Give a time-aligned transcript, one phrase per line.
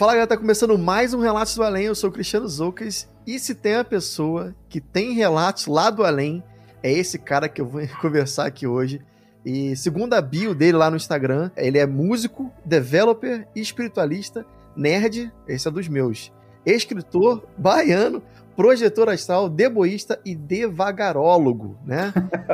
[0.00, 1.84] Fala galera, tá começando mais um Relatos do Além.
[1.84, 6.02] Eu sou o Cristiano Zoucas e se tem a pessoa que tem relatos lá do
[6.02, 6.42] além,
[6.82, 9.02] é esse cara que eu vou conversar aqui hoje.
[9.44, 15.68] E segundo a bio dele lá no Instagram, ele é músico, developer, espiritualista, nerd, esse
[15.68, 16.32] é dos meus,
[16.64, 18.22] escritor, baiano,
[18.56, 22.10] projetor astral, deboísta e devagarólogo, né?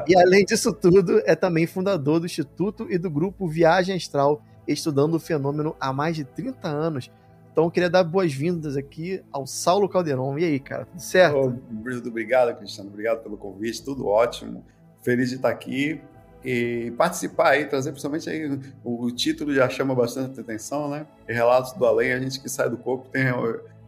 [0.08, 5.14] e além disso tudo, é também fundador do Instituto e do grupo Viagem Astral, estudando
[5.14, 7.08] o fenômeno há mais de 30 anos
[7.56, 10.38] então eu queria dar boas-vindas aqui ao Saulo Calderon.
[10.38, 11.38] E aí, cara, tudo certo?
[11.38, 12.90] Oh, obrigado, Cristiano.
[12.90, 14.62] Obrigado pelo convite, tudo ótimo.
[15.02, 15.98] Feliz de estar aqui
[16.44, 21.06] e participar aí, trazer principalmente aí o, título já chama bastante atenção, né?
[21.26, 23.32] E relatos do além, a gente que sai do corpo tem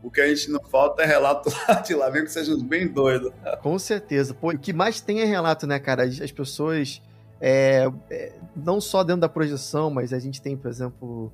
[0.03, 2.89] o que a gente não falta é relato lá de lá, mesmo que sejam bem
[2.89, 3.31] doidos.
[3.61, 4.33] Com certeza.
[4.33, 6.05] Pô, o que mais tem é relato, né, cara?
[6.05, 7.03] As, as pessoas,
[7.39, 11.31] é, é, não só dentro da projeção, mas a gente tem, por exemplo,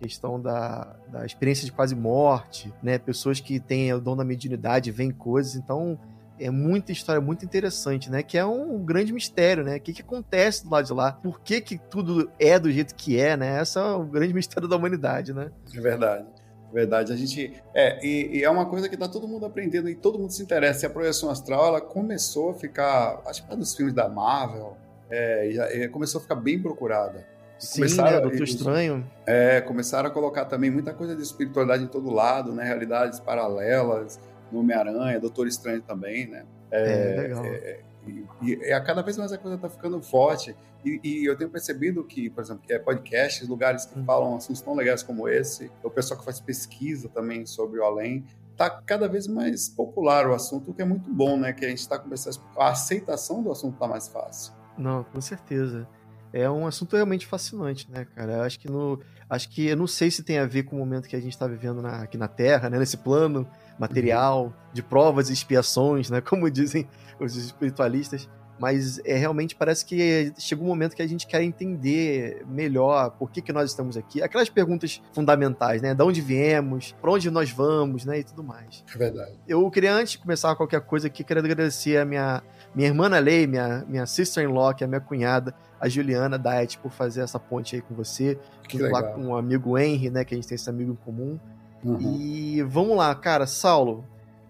[0.00, 2.98] questão da, da experiência de quase morte, né?
[2.98, 5.98] Pessoas que têm o dom da mediunidade, veem coisas, então
[6.40, 8.22] é muita história muito interessante, né?
[8.22, 9.76] Que é um grande mistério, né?
[9.76, 11.12] O que, que acontece do lado de lá?
[11.12, 13.60] Por que, que tudo é do jeito que é, né?
[13.60, 15.50] Esse é o grande mistério da humanidade, né?
[15.74, 16.26] É verdade.
[16.70, 17.60] É verdade, a gente.
[17.74, 20.42] É, e, e, é uma coisa que tá todo mundo aprendendo e todo mundo se
[20.42, 20.84] interessa.
[20.84, 23.22] E a projeção astral, ela começou a ficar.
[23.26, 24.76] Acho que é dos filmes da Marvel,
[25.10, 27.26] é, começou a ficar bem procurada.
[27.58, 28.20] Sim, começaram, né?
[28.20, 29.10] Doutor Estranho.
[29.26, 32.64] É, começaram a colocar também muita coisa de espiritualidade em todo lado, né?
[32.64, 34.20] Realidades paralelas,
[34.52, 36.44] no Homem-Aranha, Doutor Estranho também, né?
[36.70, 37.44] É, é legal.
[37.44, 40.54] É, e, e, a cada vez mais a coisa está ficando forte.
[40.84, 44.04] E, e, eu tenho percebido que, por exemplo, que é podcasts, lugares que uhum.
[44.04, 48.24] falam assuntos tão legais como esse, o pessoal que faz pesquisa também sobre o além,
[48.52, 51.52] está cada vez mais popular o assunto, o que é muito bom, né?
[51.52, 54.52] Que a gente está começando a aceitação do assunto está mais fácil.
[54.76, 55.88] Não, com certeza
[56.32, 58.34] é um assunto realmente fascinante, né, cara?
[58.34, 60.78] Eu acho que no, acho que eu não sei se tem a ver com o
[60.78, 64.82] momento que a gente está vivendo na, aqui na Terra, né, nesse plano material de
[64.82, 66.88] provas e expiações, né, como dizem
[67.20, 68.28] os espiritualistas.
[68.58, 73.30] Mas é realmente parece que chegou um momento que a gente quer entender melhor por
[73.30, 74.20] que, que nós estamos aqui.
[74.20, 75.94] Aquelas perguntas fundamentais, né?
[75.94, 78.18] De onde viemos, para onde nós vamos, né?
[78.18, 78.84] E tudo mais.
[78.92, 79.38] É verdade.
[79.46, 82.42] Eu queria, antes de começar qualquer coisa aqui, queria agradecer a minha,
[82.78, 86.78] minha irmã Lei, minha, minha sister-in-law, que é a minha cunhada, a Juliana da Et
[86.78, 88.38] por fazer essa ponte aí com você.
[88.68, 90.24] Que lá com o amigo Henry, né?
[90.24, 91.40] Que a gente tem esse amigo em comum.
[91.82, 91.98] Uhum.
[92.00, 94.04] E vamos lá, cara, Saulo.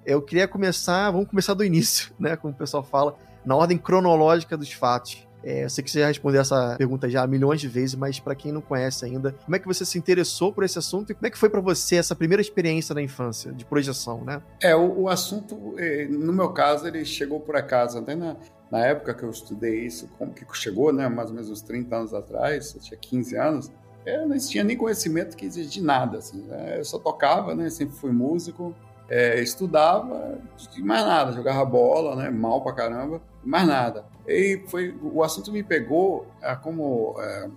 [0.04, 2.36] Eu queria começar, vamos começar do início, né?
[2.36, 3.16] Como o pessoal fala,
[3.46, 5.26] na ordem cronológica dos fatos.
[5.42, 8.34] É, eu sei que você já respondeu essa pergunta já milhões de vezes, mas para
[8.34, 11.26] quem não conhece ainda, como é que você se interessou por esse assunto e como
[11.26, 14.42] é que foi para você essa primeira experiência na infância de projeção, né?
[14.60, 18.36] É, o, o assunto, é, no meu caso, ele chegou por acaso, até na,
[18.70, 21.96] na época que eu estudei isso, como que chegou, né, mais ou menos uns 30
[21.96, 23.72] anos atrás, eu tinha 15 anos,
[24.04, 26.78] eu não tinha nem conhecimento que existia de nada, assim, né?
[26.78, 28.74] eu só tocava, né, sempre fui músico,
[29.08, 30.38] é, estudava,
[30.80, 34.04] mais nada, jogava bola, né, mal pra caramba, mais nada.
[34.28, 37.48] E foi, o assunto me pegou é, como, é,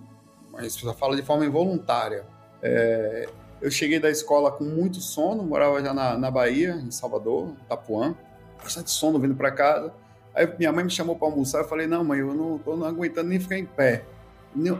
[0.54, 2.24] a gente fala de forma involuntária.
[2.62, 3.28] É,
[3.60, 8.16] eu cheguei da escola com muito sono, morava já na, na Bahia, em Salvador, Tapuã,
[8.62, 9.92] bastante sono vindo para casa,
[10.34, 12.86] Aí minha mãe me chamou para almoçar, eu falei, não, mãe, eu não tô não
[12.86, 14.04] aguentando nem ficar em pé.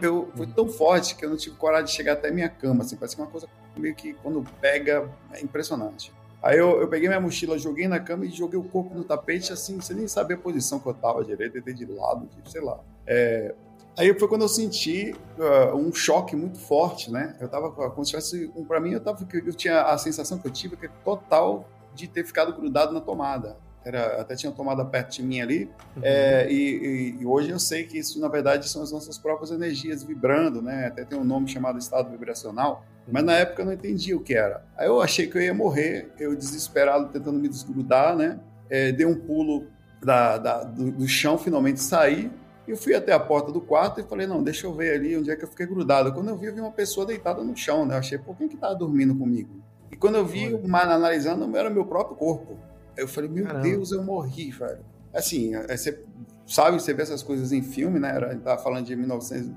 [0.03, 2.97] Eu, foi tão forte que eu não tive coragem de chegar até minha cama, assim,
[2.97, 6.13] parece uma coisa meio que quando pega, é impressionante.
[6.43, 9.53] Aí eu, eu peguei minha mochila, joguei na cama e joguei o corpo no tapete,
[9.53, 12.61] assim, sem nem saber a posição que eu tava direito, deitei de lado, tipo, sei
[12.61, 12.81] lá.
[13.07, 13.55] É,
[13.97, 17.37] aí foi quando eu senti uh, um choque muito forte, né?
[17.41, 20.51] Eu tava como se tivesse, para mim, eu tava, eu tinha a sensação que eu
[20.51, 25.13] tive que é total de ter ficado grudado na tomada era, até tinha tomada perto
[25.13, 26.03] de mim ali, uhum.
[26.03, 30.03] é, e, e, hoje eu sei que isso, na verdade, são as nossas próprias energias
[30.03, 30.87] vibrando, né?
[30.87, 34.35] Até tem um nome chamado estado vibracional, mas na época eu não entendi o que
[34.35, 34.65] era.
[34.77, 38.39] Aí eu achei que eu ia morrer, eu desesperado tentando me desgrudar, né?
[38.71, 39.67] É, dei um pulo
[40.03, 42.31] da, da, do, do chão, finalmente saí,
[42.67, 45.31] eu fui até a porta do quarto e falei, não, deixa eu ver ali onde
[45.31, 46.13] é que eu fiquei grudado.
[46.13, 47.95] Quando eu vi, eu vi uma pessoa deitada no chão, né?
[47.95, 49.61] Eu achei, por quem que tava dormindo comigo?
[49.91, 52.57] E quando eu vi, analisando, era meu próprio corpo.
[52.97, 53.63] Eu falei, meu Caramba.
[53.63, 54.85] Deus, eu morri, velho.
[55.13, 56.03] Assim, é, você
[56.47, 58.11] sabe, você vê essas coisas em filme, né?
[58.11, 59.51] A gente tava falando de 1900,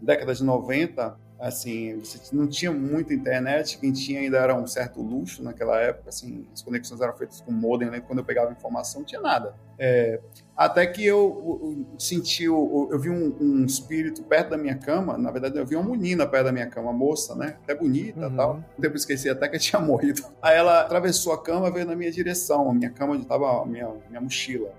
[0.00, 5.00] década de 90, assim, você não tinha muita internet, quem tinha ainda era um certo
[5.00, 8.00] luxo naquela época, assim, as conexões eram feitas com modem, né?
[8.00, 9.54] quando eu pegava informação não tinha nada.
[9.78, 10.20] É,
[10.56, 15.16] até que eu, eu senti, eu, eu vi um, um, espírito perto da minha cama,
[15.16, 18.36] na verdade eu vi uma menina perto da minha cama, moça, né, até bonita uhum.
[18.36, 20.22] tal, depois esqueci até que eu tinha morrido.
[20.42, 23.62] Aí ela atravessou a cama e veio na minha direção, a minha cama onde estava
[23.62, 24.72] a minha, minha mochila,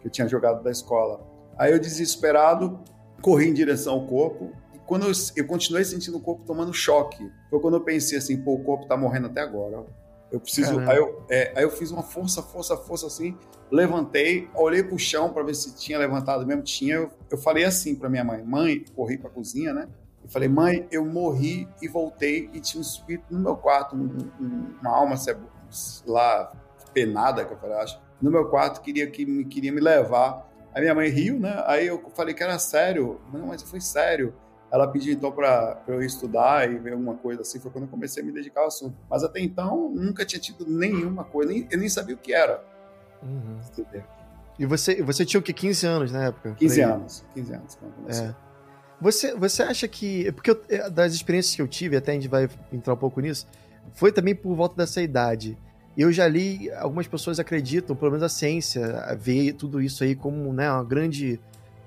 [0.00, 1.20] que eu tinha jogado da escola.
[1.56, 2.80] Aí eu desesperado,
[3.22, 4.50] corri em direção ao corpo,
[4.90, 8.54] quando eu, eu, continuei sentindo o corpo tomando choque, foi quando eu pensei assim, pô,
[8.54, 9.86] o corpo tá morrendo até agora.
[10.32, 10.80] Eu preciso.
[10.80, 13.38] Aí eu, é, aí eu, fiz uma força, força, força assim,
[13.70, 16.64] levantei, olhei pro chão para ver se tinha levantado mesmo.
[16.64, 16.96] Tinha.
[16.96, 19.86] Eu, eu falei assim para minha mãe: mãe, corri pra cozinha, né?
[20.24, 24.08] Eu falei, mãe, eu morri e voltei e tinha um espírito no meu quarto, um,
[24.40, 25.14] um, uma alma
[26.04, 26.52] lá
[26.92, 30.50] penada, que eu acho, no meu quarto, queria, que, queria me levar.
[30.74, 31.62] Aí minha mãe riu, né?
[31.64, 33.20] Aí eu falei que era sério.
[33.32, 34.34] Não, mas foi sério.
[34.72, 38.22] Ela pediu então para eu estudar e ver alguma coisa assim, foi quando eu comecei
[38.22, 38.94] a me dedicar ao assunto.
[39.08, 42.62] Mas até então nunca tinha tido nenhuma coisa, nem, eu nem sabia o que era.
[43.22, 43.58] Uhum.
[44.58, 46.54] E você, você tinha o que, 15 anos na época?
[46.54, 48.26] 15 anos, 15 anos quando comecei.
[48.26, 48.34] É.
[49.00, 50.30] Você, você acha que.
[50.32, 53.20] Porque eu, é, das experiências que eu tive, até a gente vai entrar um pouco
[53.20, 53.48] nisso,
[53.92, 55.58] foi também por volta dessa idade.
[55.96, 60.52] Eu já li, algumas pessoas acreditam, pelo menos a ciência, vê tudo isso aí como
[60.52, 61.40] né, uma grande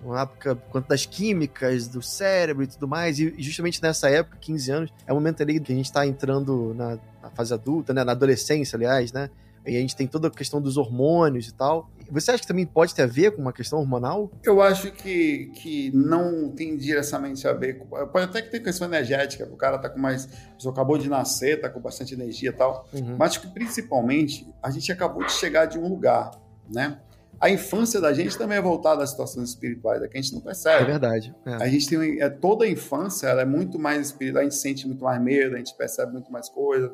[0.06, 4.72] uma época quanto das químicas, do cérebro e tudo mais, e justamente nessa época, 15
[4.72, 8.04] anos, é o momento ali que a gente está entrando na, na, fase adulta, né,
[8.04, 9.30] na adolescência, aliás, né,
[9.66, 11.90] e a gente tem toda a questão dos hormônios e tal.
[12.12, 14.30] Você acha que também pode ter a ver com uma questão hormonal?
[14.44, 17.80] Eu acho que, que não tem diretamente a ver.
[17.80, 20.28] Com, pode até que ter questão energética, o cara tá com mais.
[20.60, 22.88] Você acabou de nascer, tá com bastante energia e tal.
[22.94, 23.16] Uhum.
[23.18, 26.32] Mas acho que principalmente a gente acabou de chegar de um lugar,
[26.70, 27.00] né?
[27.44, 30.40] A infância da gente também é voltada às situações espirituais, é que a gente não
[30.40, 30.84] percebe.
[30.84, 31.36] É verdade.
[31.46, 31.56] É.
[31.56, 34.88] A gente tem é, toda a infância, ela é muito mais espiritual, a gente sente
[34.88, 36.90] muito mais medo, a gente percebe muito mais coisas.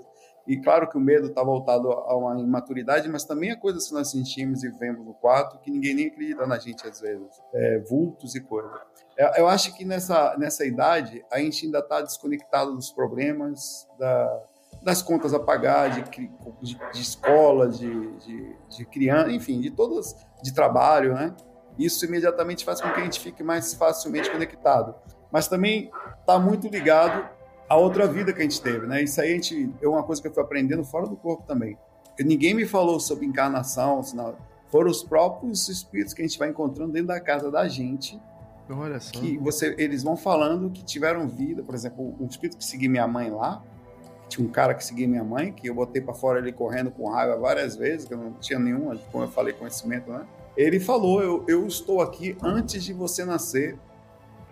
[0.48, 3.94] E claro que o medo está voltado a uma imaturidade, mas também a coisas que
[3.94, 7.78] nós sentimos e vemos no quarto que ninguém nem acredita na gente às vezes, é,
[7.88, 8.72] vultos e coisas.
[9.16, 14.44] É, eu acho que nessa, nessa idade a gente ainda está desconectado dos problemas, da,
[14.81, 16.04] das contas a pagar, de,
[16.62, 21.36] de, de escola, de, de, de, criança, enfim, de todas, de trabalho, né?
[21.78, 24.96] Isso imediatamente faz com que a gente fique mais facilmente conectado.
[25.31, 27.28] Mas também está muito ligado
[27.70, 29.02] à outra vida que a gente teve, né?
[29.04, 31.78] Isso aí a gente, é uma coisa que eu fui aprendendo fora do corpo também.
[32.20, 34.36] Ninguém me falou sobre encarnação, senão
[34.70, 38.20] foram os próprios espíritos que a gente vai encontrando dentro da casa da gente.
[38.70, 39.12] Olha só.
[39.12, 43.08] Que você, eles vão falando que tiveram vida, por exemplo, um espírito que seguiu minha
[43.08, 43.64] mãe lá,
[44.30, 47.10] tinha um cara que seguia minha mãe, que eu botei para fora ele correndo com
[47.10, 50.26] raiva várias vezes, que eu não tinha nenhum, como eu falei, conhecimento, né?
[50.56, 53.78] Ele falou: eu, eu estou aqui antes de você nascer.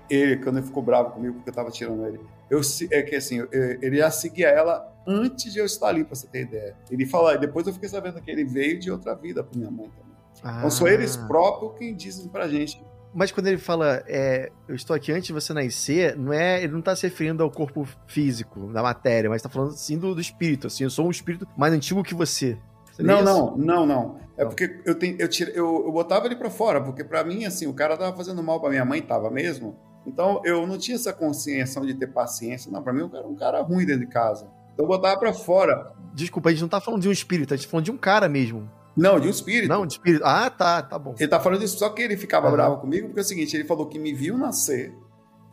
[0.10, 2.20] Ele, quando ele ficou bravo comigo, porque eu estava tirando ele,
[2.50, 6.16] eu, é que assim, eu, ele já seguia ela antes de eu estar ali, para
[6.16, 6.76] você ter ideia.
[6.90, 9.90] Ele falou, depois eu fiquei sabendo que ele veio de outra vida para minha mãe
[9.90, 10.16] também.
[10.44, 10.60] Ah.
[10.60, 12.82] Então são eles próprios quem dizem pra gente
[13.18, 16.72] mas quando ele fala, é, eu estou aqui antes de você nascer, não é, ele
[16.72, 20.22] não está se referindo ao corpo físico, da matéria, mas está falando assim do, do,
[20.22, 22.60] espírito, assim, eu sou um espírito mais antigo que você.
[22.94, 24.20] Seria não, não, não, não.
[24.38, 24.50] É não.
[24.50, 27.74] porque eu, tenho, eu, eu, eu botava ele para fora, porque para mim, assim, o
[27.74, 29.76] cara tava fazendo mal para minha mãe, tava mesmo.
[30.06, 32.72] Então eu não tinha essa consciência de ter paciência.
[32.72, 34.48] Não, para mim, eu era um cara ruim dentro de casa.
[34.74, 35.92] Então eu botava para fora.
[36.14, 37.98] Desculpa, a gente não tá falando de um espírito, a gente tá falando de um
[37.98, 38.70] cara mesmo.
[38.98, 39.70] Não, de um espírito.
[39.70, 40.24] Não, de espírito.
[40.26, 41.14] Ah, tá, tá bom.
[41.20, 42.54] Ele tá falando isso, só que ele ficava uhum.
[42.54, 44.92] bravo comigo, porque é o seguinte, ele falou que me viu nascer,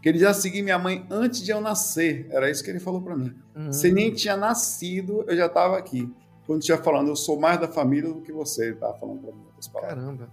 [0.02, 2.26] que ele já seguia minha mãe antes de eu nascer.
[2.30, 3.34] Era isso que ele falou para mim.
[3.54, 3.70] Uhum.
[3.70, 6.10] Você nem tinha nascido, eu já tava aqui.
[6.46, 9.32] Quando tinha falando, eu sou mais da família do que você, ele tava falando pra
[9.32, 9.44] mim.
[9.80, 10.28] Caramba.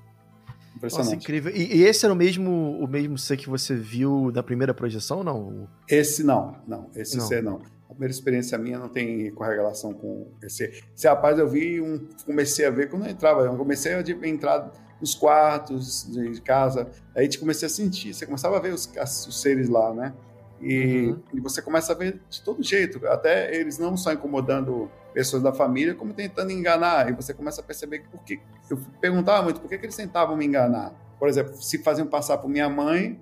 [0.75, 1.05] Impressionante.
[1.05, 1.53] Nossa, incrível.
[1.53, 5.19] E, e, esse era o mesmo, o mesmo ser que você viu na primeira projeção
[5.19, 5.67] ou não?
[5.87, 6.89] Esse não, não.
[6.95, 7.27] Esse não.
[7.27, 7.61] ser não
[7.91, 10.83] a primeira experiência minha não tem correlação com esse.
[10.95, 14.71] Esse rapaz eu vi, um, comecei a ver quando eu entrava, eu comecei a entrar
[14.99, 18.89] nos quartos de casa, aí te comecei a sentir, você começava a ver os,
[19.27, 20.13] os seres lá, né?
[20.61, 21.23] E, uhum.
[21.33, 25.51] e, você começa a ver de todo jeito, até eles não só incomodando pessoas da
[25.51, 27.09] família, como tentando enganar.
[27.09, 29.95] E você começa a perceber que por que eu perguntava muito por que, que eles
[29.95, 30.93] tentavam me enganar.
[31.17, 33.19] Por exemplo, se faziam passar por minha mãe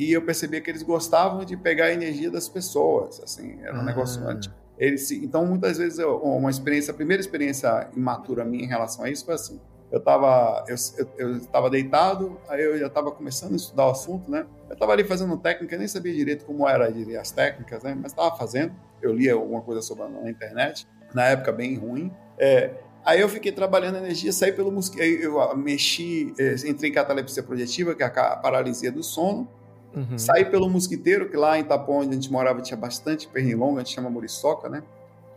[0.00, 3.80] e eu percebia que eles gostavam de pegar a energia das pessoas, assim, era um
[3.80, 3.84] ah.
[3.84, 4.50] negócio antes.
[4.78, 9.10] Eles, então, muitas vezes, eu, uma experiência, a primeira experiência imatura minha em relação a
[9.10, 9.60] isso foi assim.
[9.92, 13.90] Eu estava eu, eu, eu tava deitado, aí eu já estava começando a estudar o
[13.90, 14.46] assunto, né?
[14.70, 16.90] Eu estava ali fazendo técnica, nem sabia direito como era
[17.20, 17.94] as técnicas, né?
[17.94, 18.74] Mas estava fazendo.
[19.02, 22.10] Eu lia alguma coisa sobre na internet, na época bem ruim.
[22.38, 22.70] É,
[23.04, 27.94] Aí eu fiquei trabalhando energia, saí pelo mosquito, eu mexi, é, entrei em catalepsia projetiva,
[27.94, 29.48] que é a paralisia do sono,
[29.94, 30.18] uhum.
[30.18, 33.84] saí pelo mosquiteiro, que lá em Itapó, onde a gente morava, tinha bastante pernilonga, a
[33.84, 34.82] gente chama muriçoca, né?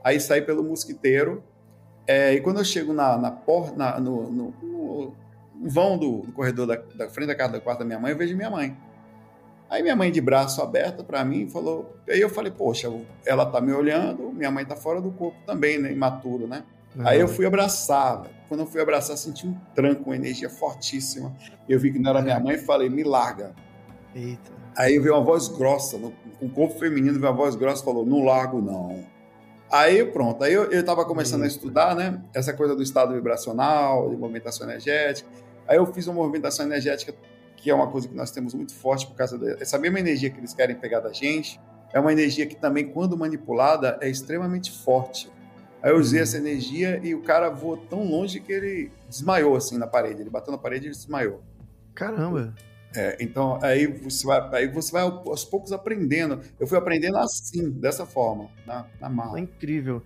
[0.04, 1.44] Aí saí pelo mosquiteiro,
[2.06, 5.16] é, e quando eu chego na, na porta, na, no, no, no,
[5.70, 8.18] vão do, do corredor da, da, frente da casa da quarta da minha mãe, eu
[8.18, 8.76] vejo minha mãe.
[9.70, 12.92] Aí minha mãe de braço aberto para mim falou, aí eu falei, poxa,
[13.26, 16.64] ela tá me olhando, minha mãe tá fora do corpo também, né, imaturo, né?
[16.96, 17.08] Uhum.
[17.08, 21.36] Aí eu fui abraçar, quando eu fui abraçar, senti um tranco, uma energia fortíssima.
[21.68, 23.56] Eu vi que não era minha mãe e falei, me larga.
[24.16, 24.52] Eita.
[24.76, 28.06] Aí veio uma voz grossa, com o corpo feminino, veio uma voz grossa e falou,
[28.06, 29.06] não largo não.
[29.72, 32.22] Aí pronto, aí eu estava começando a estudar, né?
[32.34, 35.28] Essa coisa do estado vibracional, de movimentação energética.
[35.68, 37.14] Aí eu fiz uma movimentação energética
[37.64, 40.38] que é uma coisa que nós temos muito forte por causa dessa mesma energia que
[40.38, 41.60] eles querem pegar da gente.
[41.94, 45.32] É uma energia que também, quando manipulada, é extremamente forte.
[45.82, 46.24] Aí eu usei uhum.
[46.24, 50.22] essa energia e o cara voou tão longe que ele desmaiou assim na parede.
[50.22, 51.42] Ele bateu na parede e desmaiou.
[51.96, 52.54] Caramba!
[52.96, 56.40] É, então aí você vai, aí você vai aos poucos aprendendo.
[56.60, 59.40] Eu fui aprendendo assim, dessa forma, na, na mala.
[59.40, 60.04] É incrível.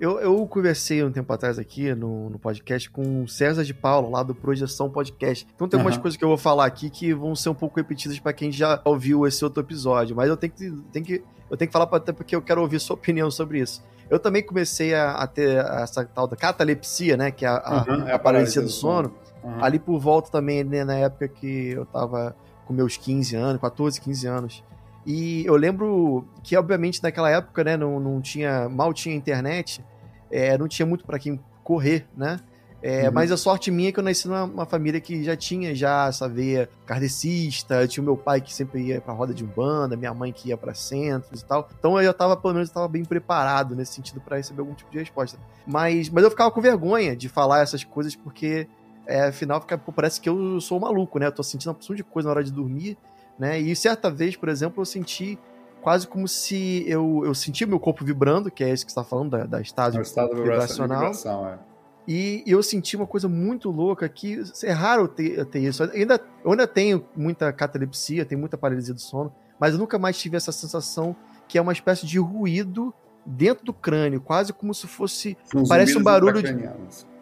[0.00, 4.08] Eu, eu conversei um tempo atrás aqui no, no podcast com o César de Paulo,
[4.10, 5.44] lá do Projeção Podcast.
[5.52, 6.02] Então tem algumas uhum.
[6.02, 8.80] coisas que eu vou falar aqui que vão ser um pouco repetidas para quem já
[8.84, 12.12] ouviu esse outro episódio, mas eu tenho que, tenho que, eu tenho que falar até
[12.12, 13.82] porque eu quero ouvir sua opinião sobre isso.
[14.10, 17.30] Eu também comecei a, a ter essa tal da catalepsia, né?
[17.30, 19.12] Que é a, uhum, a, é a paralisia do sono.
[19.42, 19.62] Uhum.
[19.62, 22.34] Ali por volta também, né, na época que eu tava
[22.66, 24.64] com meus 15 anos, 14, 15 anos.
[25.06, 29.82] E eu lembro que, obviamente, naquela época, né, não, não tinha, mal tinha internet,
[30.30, 32.38] é, não tinha muito para quem correr, né?
[32.80, 33.14] É, uhum.
[33.14, 36.28] Mas a sorte minha é que eu nasci numa família que já tinha já essa
[36.28, 40.32] veia kardecista, tinha o meu pai que sempre ia pra roda de umbanda, minha mãe
[40.32, 41.68] que ia para centros e tal.
[41.76, 44.74] Então eu já tava, pelo menos, eu tava bem preparado nesse sentido para receber algum
[44.74, 45.38] tipo de resposta.
[45.66, 48.68] Mas, mas eu ficava com vergonha de falar essas coisas porque,
[49.06, 51.26] é, afinal, fica, pô, parece que eu sou maluco, né?
[51.26, 52.96] Eu tô sentindo uma porção de coisa na hora de dormir,
[53.36, 53.58] né?
[53.58, 55.36] E certa vez, por exemplo, eu senti
[55.82, 59.08] quase como se eu, eu sentia meu corpo vibrando, que é isso que você está
[59.08, 61.00] falando, da, da estágio é estado vibracional.
[61.00, 61.67] Vibração, é.
[62.08, 65.82] E eu senti uma coisa muito louca que é raro ter, ter isso.
[65.82, 69.98] Eu ainda, eu ainda tenho muita catalepsia, tenho muita paralisia do sono, mas eu nunca
[69.98, 71.14] mais tive essa sensação
[71.46, 72.94] que é uma espécie de ruído
[73.26, 75.36] dentro do crânio, quase como se fosse.
[75.68, 76.48] parece um barulho de.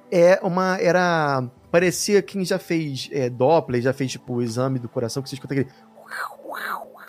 [0.09, 0.79] É uma.
[0.81, 1.43] Era.
[1.69, 5.35] Parecia quem já fez é, Doppler, já fez tipo o exame do coração, que você
[5.35, 5.69] escuta aquele.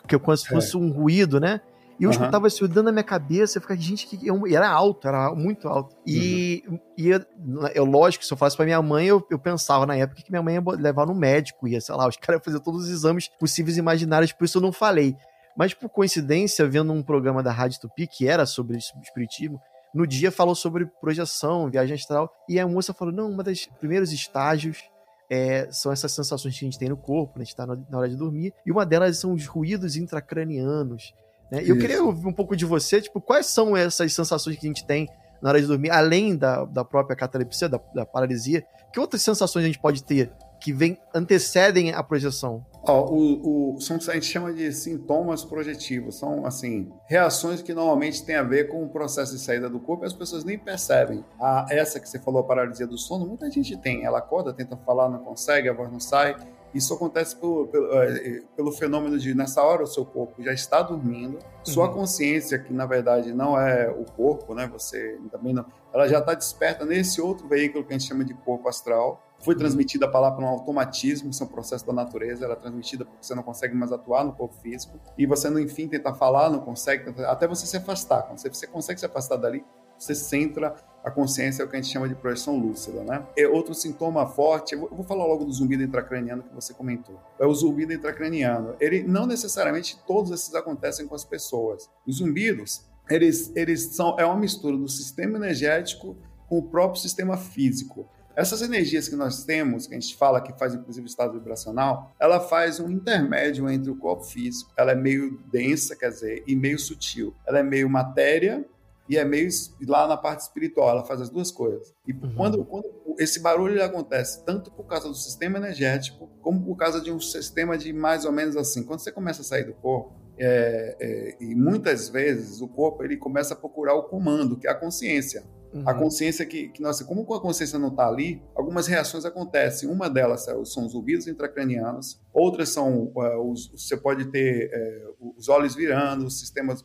[0.08, 0.80] Que é como se fosse é.
[0.80, 1.62] um ruído, né?
[2.00, 2.12] E eu uhum.
[2.12, 5.68] escutava isso dando na minha cabeça, eu ficava, gente, que e era alto, era muito
[5.68, 5.96] alto.
[6.06, 6.80] E, uhum.
[6.98, 7.26] e eu,
[7.74, 10.44] eu, lógico, se eu falasse pra minha mãe, eu, eu pensava na época que minha
[10.44, 13.30] mãe ia levar no médico, ia, sei lá, os caras iam fazer todos os exames
[13.40, 15.16] possíveis e imaginários, por isso eu não falei.
[15.58, 19.60] Mas por coincidência, vendo um programa da Rádio Tupi, que era sobre espiritismo,
[19.92, 24.12] no dia falou sobre projeção, viagem astral, e a moça falou, não, um dos primeiros
[24.12, 24.84] estágios
[25.30, 27.98] é, são essas sensações que a gente tem no corpo, né, a gente tá na
[27.98, 31.14] hora de dormir, e uma delas são os ruídos intracranianos,
[31.52, 31.62] né?
[31.66, 34.86] Eu queria ouvir um pouco de você, tipo, quais são essas sensações que a gente
[34.86, 35.08] tem
[35.42, 38.66] na hora de dormir, além da, da própria catalepsia, da, da paralisia?
[38.92, 42.66] Que outras sensações a gente pode ter que vem, antecedem a projeção?
[42.84, 46.18] Oh, o, o, a gente chama de sintomas projetivos.
[46.18, 50.04] São, assim, reações que normalmente têm a ver com o processo de saída do corpo
[50.04, 51.24] e as pessoas nem percebem.
[51.40, 54.06] A, essa que você falou, a paralisia do sono, muita gente tem.
[54.06, 56.36] Ela acorda, tenta falar, não consegue, a voz não sai.
[56.78, 60.84] Isso acontece pelo, pelo, é, pelo, fenômeno de, nessa hora, o seu corpo já está
[60.84, 61.94] dormindo, sua uhum.
[61.96, 64.70] consciência, que na verdade não é o corpo, né?
[64.72, 65.66] Você também não.
[65.92, 69.24] Ela já está desperta nesse outro veículo que a gente chama de corpo astral.
[69.40, 69.60] Foi uhum.
[69.60, 73.06] transmitida para lá por um automatismo, isso é um processo da natureza, ela é transmitida
[73.06, 76.50] porque você não consegue mais atuar no corpo físico, e você, no enfim, tenta falar,
[76.50, 78.24] não consegue, até você se afastar.
[78.24, 79.64] Quando você, você consegue se afastar dali,
[79.98, 80.76] você centra
[81.08, 83.26] a consciência, é o que a gente chama de projeção lúcida, né?
[83.38, 87.20] É outro sintoma forte, eu vou falar logo do zumbido intracraniano que você comentou.
[87.40, 88.76] É o zumbido intracraniano.
[88.80, 91.90] Ele não necessariamente todos esses acontecem com as pessoas.
[92.06, 96.18] Os zumbidos, eles, eles são é uma mistura do sistema energético
[96.50, 98.08] com o próprio sistema físico.
[98.36, 102.40] Essas energias que nós temos, que a gente fala que faz inclusive estado vibracional, ela
[102.40, 106.78] faz um intermédio entre o corpo físico, ela é meio densa, quer dizer, e meio
[106.78, 107.34] sutil.
[107.48, 108.64] Ela é meio matéria
[109.10, 109.50] e é meio
[109.88, 111.94] lá na parte espiritual, ela faz as duas coisas.
[112.06, 112.36] E uhum.
[112.36, 112.86] quando, quando
[113.20, 117.78] esse barulho acontece tanto por causa do sistema energético, como por causa de um sistema
[117.78, 121.56] de mais ou menos assim, quando você começa a sair do corpo, é, é, e
[121.56, 125.44] muitas vezes o corpo ele começa a procurar o comando, que é a consciência.
[125.74, 125.84] Uhum.
[125.86, 129.90] A consciência que, que nossa, como a consciência não está ali, algumas reações acontecem.
[129.90, 134.72] Uma delas é, são os ouvidos intracranianos, outras são uh, os, você pode ter
[135.20, 136.84] uh, os olhos virando, os sistemas.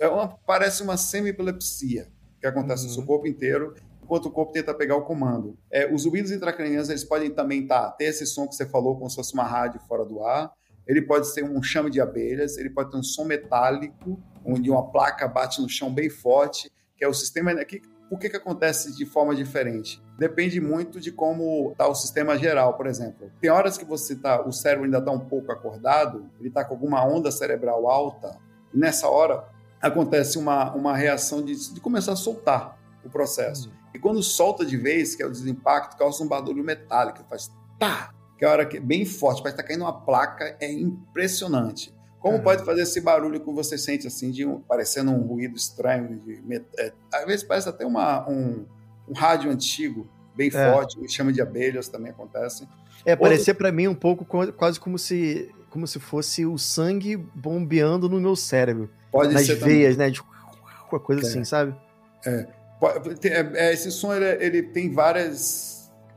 [0.00, 2.08] É uma, parece uma semi-epilepsia
[2.40, 2.88] que acontece uhum.
[2.88, 5.56] no seu corpo inteiro, enquanto o corpo tenta pegar o comando.
[5.70, 9.08] É, os ouvidos intracranianos eles podem também tá, ter esse som que você falou, como
[9.08, 10.52] se fosse uma rádio fora do ar.
[10.86, 14.90] Ele pode ser um chame de abelhas, ele pode ter um som metálico, onde uma
[14.90, 17.54] placa bate no chão bem forte, que é o sistema.
[17.64, 17.80] Que,
[18.10, 20.02] por que, que acontece de forma diferente?
[20.18, 23.30] Depende muito de como está o sistema geral, por exemplo.
[23.40, 26.74] Tem horas que você tá, o cérebro ainda está um pouco acordado, ele está com
[26.74, 28.38] alguma onda cerebral alta,
[28.74, 29.44] e nessa hora
[29.82, 33.68] acontece uma, uma reação de, de começar a soltar o processo.
[33.68, 33.74] Uhum.
[33.94, 38.14] E quando solta de vez, que é o desimpacto, causa um barulho metálico, faz tá,
[38.38, 40.72] que é a hora que é bem forte, parece que tá caindo uma placa, é
[40.72, 41.94] impressionante.
[42.20, 42.42] Como uhum.
[42.42, 46.20] pode fazer esse barulho que você sente assim, de um, parecendo um ruído estranho?
[46.20, 48.64] De, é, às vezes parece até uma, um,
[49.08, 50.72] um rádio antigo, bem é.
[50.72, 52.66] forte, chama de abelhas também acontece.
[53.04, 58.08] É, parecia para mim um pouco quase como se, como se fosse o sangue bombeando
[58.08, 58.88] no meu cérebro.
[59.12, 60.08] Pode nas ser veias, também.
[60.08, 60.10] né?
[60.10, 60.22] De
[60.90, 61.28] uma coisa é.
[61.28, 61.74] assim, sabe?
[62.26, 62.46] É.
[63.24, 63.68] é.
[63.68, 65.72] é esse som ele, ele tem várias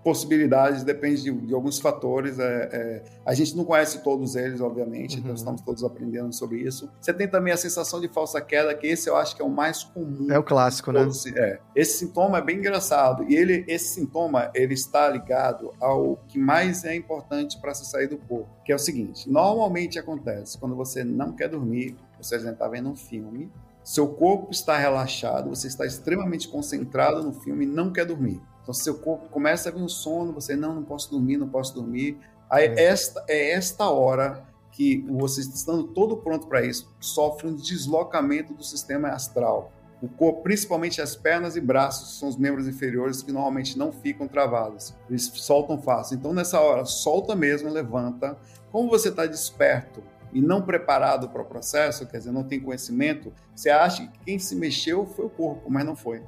[0.06, 2.38] possibilidades, depende de, de alguns fatores.
[2.38, 5.34] É, é, a gente não conhece todos eles, obviamente, então uhum.
[5.34, 6.88] então estamos todos aprendendo sobre isso.
[7.02, 9.50] Você tem também a sensação de falsa queda, que esse eu acho que é o
[9.50, 10.32] mais comum.
[10.32, 11.10] É o clássico, né?
[11.36, 11.60] É.
[11.76, 16.86] Esse sintoma é bem engraçado e ele, esse sintoma ele está ligado ao que mais
[16.86, 21.04] é importante para se sair do corpo, que é o seguinte: normalmente acontece quando você
[21.04, 23.52] não quer dormir, você está vendo um filme,
[23.84, 28.42] seu corpo está relaxado, você está extremamente concentrado no filme e não quer dormir.
[28.64, 31.76] Então, seu corpo começa a vir um sono, você não, não posso dormir, não posso
[31.76, 32.18] dormir.
[32.50, 32.86] Aí, é.
[32.86, 38.64] esta é esta hora que você, estando todo pronto para isso, sofre um deslocamento do
[38.64, 39.72] sistema astral.
[40.02, 44.28] O corpo, principalmente as pernas e braços, são os membros inferiores que normalmente não ficam
[44.28, 44.96] travados.
[45.08, 46.18] Eles soltam fácil.
[46.18, 48.36] Então, nessa hora, solta mesmo, levanta.
[48.72, 50.04] Como você está desperto
[50.36, 54.38] e não preparado para o processo, quer dizer, não tem conhecimento, você acha que quem
[54.38, 56.22] se mexeu foi o corpo, mas não foi.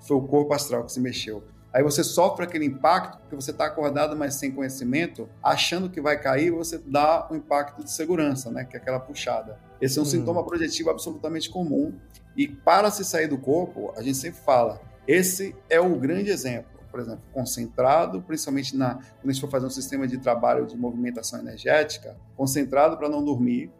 [0.00, 1.44] Foi o corpo astral que se mexeu.
[1.72, 6.20] Aí você sofre aquele impacto, porque você está acordado, mas sem conhecimento, achando que vai
[6.20, 8.64] cair, você dá um impacto de segurança, né?
[8.64, 9.56] Que é aquela puxada.
[9.80, 10.08] Esse é um hum.
[10.08, 11.94] sintoma projetivo absolutamente comum.
[12.36, 16.81] E para se sair do corpo, a gente sempre fala, esse é o grande exemplo.
[16.92, 20.76] Por exemplo, concentrado, principalmente na, quando a gente for fazer um sistema de trabalho de
[20.76, 23.72] movimentação energética, concentrado para não dormir,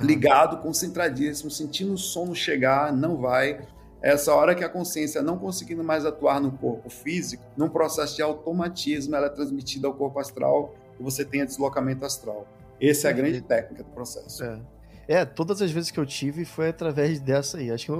[0.00, 3.60] ligado, concentradíssimo, sentindo o sono chegar, não vai
[4.02, 8.22] essa hora que a consciência não conseguindo mais atuar no corpo físico, num processo de
[8.22, 12.46] automatismo, ela é transmitida ao corpo astral e você tem a deslocamento astral.
[12.80, 14.42] Essa é a grande técnica do processo.
[14.42, 14.60] É.
[15.06, 15.24] é.
[15.26, 17.70] todas as vezes que eu tive foi através dessa aí.
[17.70, 17.92] Acho que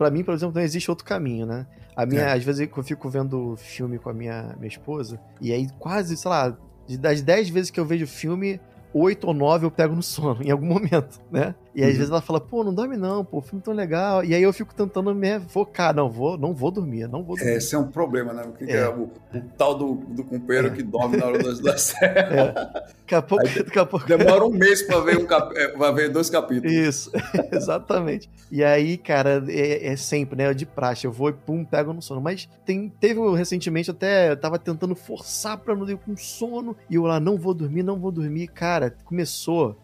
[0.00, 1.66] para mim, por exemplo, não existe outro caminho, né?
[1.94, 2.32] A minha, é.
[2.32, 6.30] às vezes eu fico vendo filme com a minha, minha esposa, e aí quase, sei
[6.30, 6.56] lá,
[6.98, 8.58] das 10 vezes que eu vejo filme,
[8.94, 11.54] oito ou nove eu pego no sono, em algum momento, né?
[11.74, 11.94] E às uhum.
[11.94, 14.24] vezes ela fala, pô, não dorme não, pô, o filme tão legal.
[14.24, 17.52] E aí eu fico tentando me focar, não vou, não vou dormir, não vou dormir.
[17.52, 18.42] Esse é um problema, né?
[18.42, 18.78] Porque é.
[18.78, 20.70] é o, o, tal do, do companheiro é.
[20.70, 22.54] que dorme na hora das, das é.
[23.00, 24.06] Daqui a pouco, daqui a pouco...
[24.06, 25.56] Demora um mês pra ver, um cap...
[25.56, 26.72] É, pra ver dois capítulos.
[26.72, 27.12] Isso,
[27.52, 28.28] exatamente.
[28.50, 30.52] E aí, cara, é, é, sempre, né?
[30.52, 32.20] De praxe, eu vou e pum, pego no sono.
[32.20, 36.96] Mas tem, teve recentemente até, eu tava tentando forçar pra não ir com sono, e
[36.96, 38.48] eu lá, não vou dormir, não vou dormir.
[38.48, 39.78] Cara, começou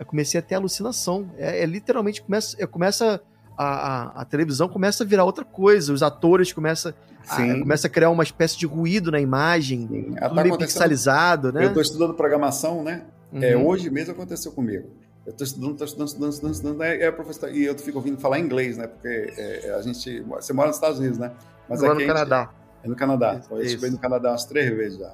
[0.00, 1.30] eu comecei a ter alucinação.
[1.36, 3.20] É, é literalmente começa, é, começa
[3.56, 6.94] a, a, a, televisão começa a virar outra coisa, os atores começam
[7.28, 10.02] a, começa a criar uma espécie de ruído na imagem, Sim.
[10.04, 11.64] tudo tá meio pixelizado, né?
[11.64, 13.04] Eu estou estudando programação, né?
[13.34, 13.44] É, uhum.
[13.44, 14.88] É, hoje mesmo aconteceu comigo.
[15.26, 18.18] Eu estou estudando, estou estudando, estudando, estudando, estudando, é, é professor, e eu fico ouvindo
[18.18, 18.86] falar inglês, né?
[18.86, 21.30] Porque é, a gente, você mora nos Estados Unidos, né?
[21.68, 22.40] Mas eu aqui no Canadá.
[22.40, 23.34] Gente, é no Canadá.
[23.38, 25.12] Isso, eu estive no Canadá umas três vezes já.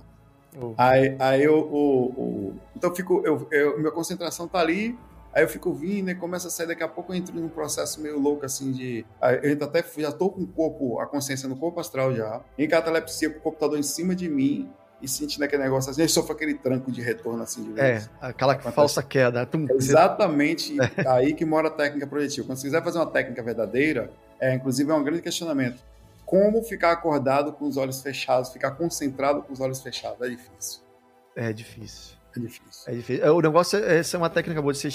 [0.60, 0.74] Oh.
[0.76, 4.96] Aí, aí eu, o, o, então eu fico, eu, eu, minha concentração tá ali,
[5.36, 8.00] Aí eu fico vindo e começa a sair, daqui a pouco eu entro num processo
[8.00, 9.04] meio louco, assim, de...
[9.42, 12.66] Eu entro até, já tô com o corpo, a consciência no corpo astral já, em
[12.66, 14.66] catalepsia com o computador em cima de mim,
[15.02, 18.06] e sentindo aquele negócio assim, eu sofro aquele tranco de retorno assim de vez.
[18.06, 18.74] É, aquela Acontece.
[18.74, 19.44] falsa queda.
[19.44, 20.74] Tum, exatamente
[21.06, 22.46] aí que mora a técnica projetiva.
[22.46, 25.82] Quando você quiser fazer uma técnica verdadeira, é, inclusive é um grande questionamento.
[26.26, 30.20] Como ficar acordado com os olhos fechados, ficar concentrado com os olhos fechados.
[30.20, 30.82] É difícil.
[31.36, 32.16] É difícil.
[32.36, 32.92] É difícil.
[32.92, 33.24] É difícil.
[33.24, 34.74] É, o negócio é, essa é uma técnica boa.
[34.74, 34.88] Você,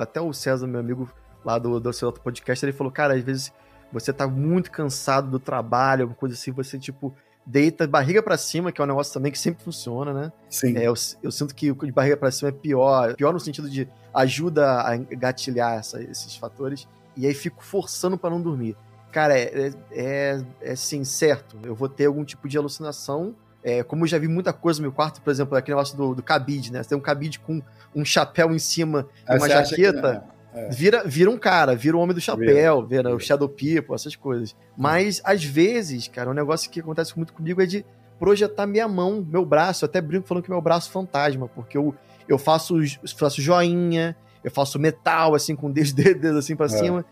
[0.00, 1.08] até o César, meu amigo
[1.44, 3.52] lá do, do seu outro podcast, ele falou, cara, às vezes
[3.92, 8.72] você tá muito cansado do trabalho, alguma coisa assim, você, tipo, deita barriga para cima,
[8.72, 10.32] que é um negócio também que sempre funciona, né?
[10.48, 10.76] Sim.
[10.76, 13.68] É, eu, eu, sinto que o de barriga para cima é pior, pior no sentido
[13.68, 18.76] de ajuda a gatilhar esses fatores, e aí fico forçando para não dormir.
[19.10, 24.04] Cara, é, é, é assim, certo, eu vou ter algum tipo de alucinação, é, como
[24.04, 26.72] eu já vi muita coisa no meu quarto, por exemplo, aquele negócio do, do cabide,
[26.72, 26.82] né?
[26.82, 27.62] Você tem um cabide com
[27.94, 30.70] um chapéu em cima e uma jaqueta é.
[30.70, 34.16] Vira, vira um cara, vira o homem do chapéu, vira, vira o Shadow People, essas
[34.16, 34.56] coisas.
[34.76, 37.84] Mas, às vezes, cara, um negócio que acontece muito comigo é de
[38.18, 39.84] projetar minha mão, meu braço.
[39.84, 41.94] Eu até brinco falando que meu braço é fantasma, porque eu,
[42.26, 42.74] eu faço,
[43.16, 46.70] faço joinha, eu faço metal, assim, com dedos, dedos assim pra é.
[46.70, 47.04] cima.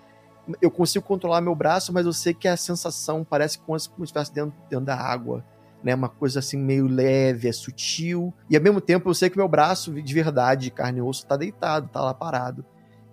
[0.60, 4.32] Eu consigo controlar meu braço, mas eu sei que a sensação parece como se estivesse
[4.32, 5.44] dentro, dentro da água.
[5.84, 8.34] Né, uma coisa assim meio leve, é sutil.
[8.50, 11.26] E ao mesmo tempo eu sei que meu braço de verdade, de carne e osso,
[11.26, 12.64] tá deitado, tá lá parado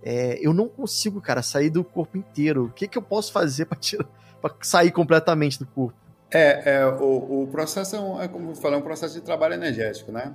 [0.03, 2.65] é, eu não consigo, cara, sair do corpo inteiro.
[2.65, 3.65] O que, que eu posso fazer
[4.41, 5.97] para sair completamente do corpo?
[6.29, 9.21] É, é o, o, processo é, um, é, como eu falei, é um processo de
[9.21, 10.33] trabalho energético, né?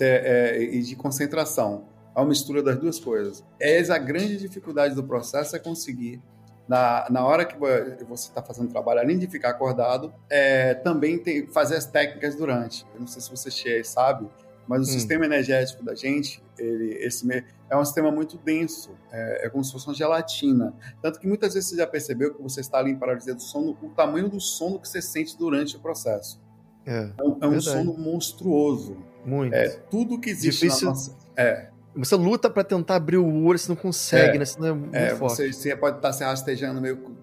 [0.00, 1.84] É, e de concentração.
[2.14, 3.42] É uma mistura das duas coisas.
[3.58, 6.20] Essa a grande dificuldade do processo é conseguir,
[6.68, 11.46] na, na hora que você está fazendo trabalho, além de ficar acordado, é, também tem,
[11.46, 12.84] fazer as técnicas durante.
[12.94, 14.28] Eu não sei se você sabe,
[14.66, 14.86] mas o hum.
[14.86, 17.26] sistema energético da gente, ele, esse
[17.70, 20.74] é um sistema muito denso, é, é, como se fosse uma gelatina.
[21.00, 23.76] Tanto que muitas vezes você já percebeu que você está ali em paralisia do sono,
[23.80, 26.40] o tamanho do sono que você sente durante o processo.
[26.84, 28.96] É, é um, é um sono monstruoso.
[29.24, 29.54] Muito.
[29.54, 30.86] É, tudo que existe Difícil.
[30.86, 31.16] na nossa...
[31.36, 31.75] É.
[31.96, 34.44] Você luta para tentar abrir o olho, você não consegue, é, né?
[34.44, 37.16] Você, não é, muito é, você, você, pode estar se rastejando meio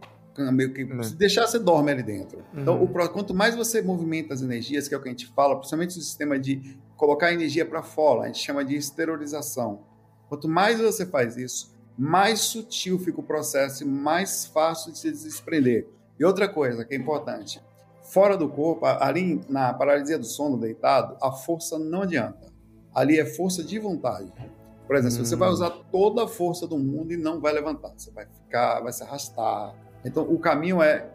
[0.51, 1.03] meio que é.
[1.03, 2.43] se deixar você dorme ali dentro.
[2.53, 2.83] Então, uhum.
[2.83, 5.55] Então, o, quanto mais você movimenta as energias, que é o que a gente fala,
[5.55, 9.81] principalmente o sistema de colocar a energia para fora, a gente chama de esterilização.
[10.27, 15.11] Quanto mais você faz isso, mais sutil fica o processo e mais fácil de se
[15.11, 15.87] desprender.
[16.19, 17.61] E outra coisa que é importante,
[18.01, 22.51] fora do corpo, ali na paralisia do sono deitado, a força não adianta.
[22.93, 24.31] Ali é força de vontade.
[24.85, 25.25] Por exemplo, hum.
[25.25, 25.53] você vai hum.
[25.53, 27.93] usar toda a força do mundo e não vai levantar.
[27.97, 29.73] Você vai ficar, vai se arrastar.
[30.05, 31.09] Então, o caminho é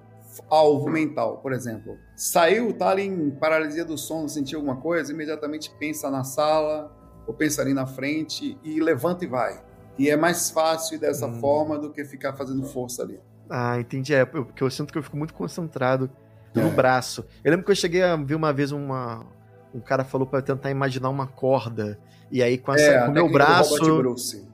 [0.48, 1.96] alvo mental, por exemplo.
[2.16, 6.94] Saiu, tá ali em paralisia do sono, sentiu alguma coisa, imediatamente pensa na sala
[7.26, 9.62] ou pensa ali na frente e levanta e vai.
[9.98, 11.40] E é mais fácil dessa hum.
[11.40, 13.20] forma do que ficar fazendo força ali.
[13.50, 14.14] Ah, entendi.
[14.14, 16.11] É, porque eu sinto que eu fico muito concentrado
[16.54, 16.70] no é.
[16.70, 17.24] braço.
[17.42, 19.26] Eu lembro que eu cheguei a ver uma vez uma.
[19.74, 21.98] Um cara falou para tentar imaginar uma corda.
[22.31, 23.77] E aí, com, essa, é, com o meu braço,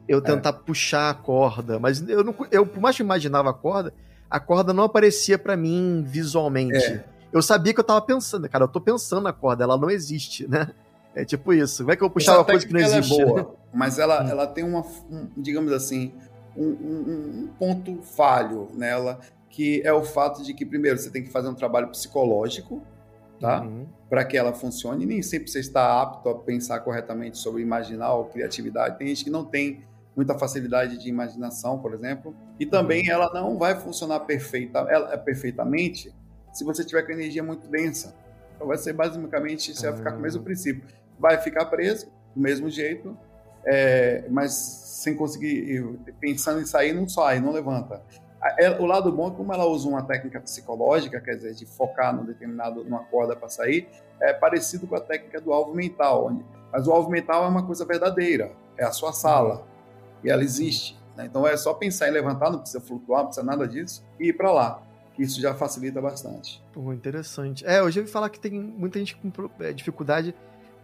[0.09, 0.21] eu é.
[0.21, 1.79] tentar puxar a corda.
[1.79, 3.93] Mas eu, não, eu, por mais que eu imaginava a corda,
[4.31, 6.77] a corda não aparecia para mim visualmente.
[6.77, 7.05] É.
[7.33, 10.49] Eu sabia que eu tava pensando, cara, eu tô pensando na corda, ela não existe,
[10.49, 10.71] né?
[11.15, 11.83] É tipo isso.
[11.83, 13.21] Como é que eu vou puxar uma coisa que não é existe?
[13.21, 14.29] É boa, mas ela, hum.
[14.29, 16.13] ela tem uma, um, digamos assim,
[16.57, 21.23] um, um, um, ponto falho nela, que é o fato de que, primeiro, você tem
[21.23, 22.83] que fazer um trabalho psicológico,
[23.41, 23.63] tá?
[23.63, 23.87] Uhum.
[24.09, 25.07] Para que ela funcione.
[25.07, 28.99] Nem sempre você está apto a pensar corretamente sobre imaginar ou criatividade.
[28.99, 29.85] Tem gente que não tem
[30.17, 33.15] muita facilidade de imaginação, por exemplo, e também uhum.
[33.15, 36.15] ela não vai funcionar perfeita, ela, é perfeitamente
[36.53, 38.15] se você tiver com energia muito densa.
[38.55, 40.45] Então vai ser basicamente, você vai ficar com o mesmo ah.
[40.45, 40.85] princípio.
[41.19, 43.17] Vai ficar preso do mesmo jeito,
[43.67, 48.03] é, mas sem conseguir, pensando em sair, não sai, não levanta.
[48.79, 52.25] O lado bom é como ela usa uma técnica psicológica, quer dizer, de focar num
[52.25, 53.89] determinado, numa corda para sair,
[54.21, 56.27] é parecido com a técnica do alvo mental.
[56.27, 59.67] Onde, mas o alvo mental é uma coisa verdadeira, é a sua sala.
[60.23, 60.99] E ela existe.
[61.17, 61.27] Né?
[61.27, 64.33] Então é só pensar em levantar, não precisa flutuar, não precisa nada disso, e ir
[64.35, 64.83] para lá.
[65.19, 66.63] Isso já facilita bastante.
[66.77, 67.65] Interessante.
[67.65, 70.35] É, hoje eu ouvi falar que tem muita gente com é, dificuldade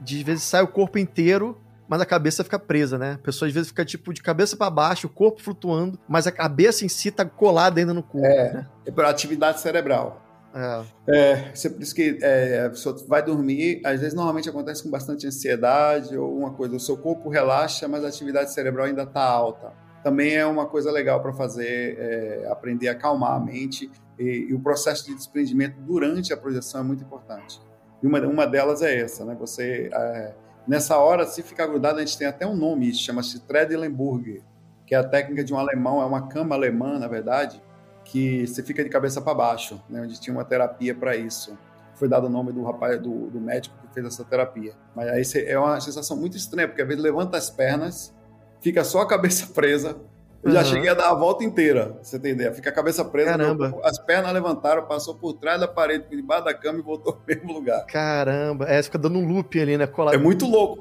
[0.01, 3.15] de, às vezes, sai o corpo inteiro, mas a cabeça fica presa, né?
[3.15, 6.31] A pessoa às vezes fica tipo de cabeça para baixo, o corpo flutuando, mas a
[6.31, 8.25] cabeça em si tá colada ainda no corpo.
[8.25, 8.67] É, né?
[8.87, 10.25] é por atividade cerebral.
[10.55, 10.85] É.
[11.09, 15.27] é, por isso que é, a pessoa vai dormir, às vezes normalmente acontece com bastante
[15.27, 19.73] ansiedade ou uma coisa, o seu corpo relaxa, mas a atividade cerebral ainda está alta.
[20.05, 24.55] Também é uma coisa legal para fazer, é, aprender a acalmar a mente e, e,
[24.55, 27.61] o processo de desprendimento durante a projeção é muito importante.
[28.01, 29.37] E uma, uma delas é essa, né?
[29.39, 30.35] Você, é,
[30.71, 34.41] nessa hora, se ficar grudado, a gente tem até um nome, chama-se Tredelenburg,
[34.87, 37.61] que é a técnica de um alemão, é uma cama alemã, na verdade,
[38.05, 41.59] que você fica de cabeça para baixo, né, onde tinha uma terapia para isso.
[41.97, 44.73] Foi dado o nome do rapaz, do, do, médico que fez essa terapia.
[44.95, 48.15] Mas aí é uma sensação muito estranha, porque às vezes levanta as pernas,
[48.61, 49.97] fica só a cabeça presa
[50.43, 52.53] Eu já cheguei a dar a volta inteira, você tem ideia?
[52.53, 53.79] Fica a cabeça presa, Caramba.
[53.85, 57.53] as pernas levantaram, passou por trás da parede, debaixo da cama e voltou pro mesmo
[57.53, 57.85] lugar.
[57.87, 59.87] Caramba, é, fica dando um loop ali, né?
[60.13, 60.79] É muito louco.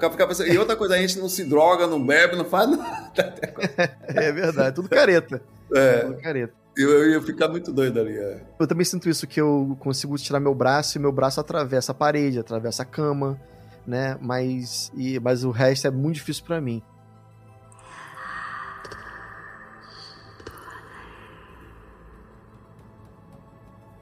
[0.48, 3.36] E outra coisa, a gente não se droga, não bebe, não faz nada.
[4.08, 5.42] é verdade, tudo careta.
[5.74, 6.00] É.
[6.00, 6.54] Tudo careta.
[6.78, 8.42] Eu, eu ia ficar muito doido ali, é.
[8.58, 11.96] Eu também sinto isso, que eu consigo tirar meu braço e meu braço atravessa a
[11.96, 13.38] parede, atravessa a cama,
[13.86, 14.18] né?
[14.22, 16.82] Mas, e, mas o resto é muito difícil para mim.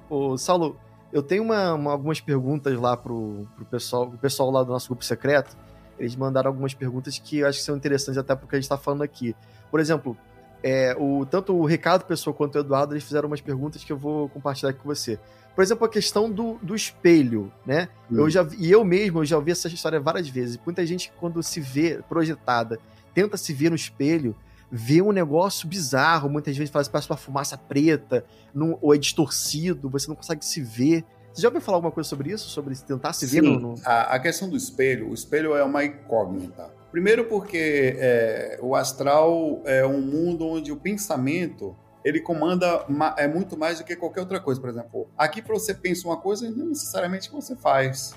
[0.10, 0.78] Ô, Saulo,
[1.12, 4.88] eu tenho uma, uma, algumas perguntas lá pro, pro pessoal, o pessoal lá do nosso
[4.88, 5.56] grupo secreto.
[5.98, 8.78] Eles mandaram algumas perguntas que eu acho que são interessantes até porque a gente tá
[8.78, 9.36] falando aqui.
[9.72, 10.16] Por exemplo,
[10.62, 13.98] é, o, tanto o Ricardo Pessoa quanto o Eduardo eles fizeram umas perguntas que eu
[13.98, 15.20] vou compartilhar aqui com você.
[15.56, 17.90] Por exemplo, a questão do, do espelho, né?
[18.12, 18.18] Hum.
[18.20, 20.60] Eu já, e eu mesmo eu já ouvi essa história várias vezes.
[20.64, 22.80] Muita gente, quando se vê projetada,
[23.14, 24.36] tenta se ver no espelho,
[24.72, 26.30] vê um negócio bizarro.
[26.30, 30.62] Muitas vezes faz parece uma fumaça preta, não, ou é distorcido, você não consegue se
[30.62, 31.04] ver.
[31.34, 32.50] Você já ouviu falar alguma coisa sobre isso?
[32.50, 33.60] Sobre tentar se Sim, ver no.
[33.60, 33.76] no...
[33.86, 36.72] A, a, questão do espelho, o espelho é uma incógnita.
[36.92, 42.86] Primeiro porque é, o astral é um mundo onde o pensamento ele comanda
[43.18, 44.60] é muito mais do que qualquer outra coisa.
[44.62, 48.16] Por exemplo, aqui para você pensa uma coisa, não necessariamente você faz.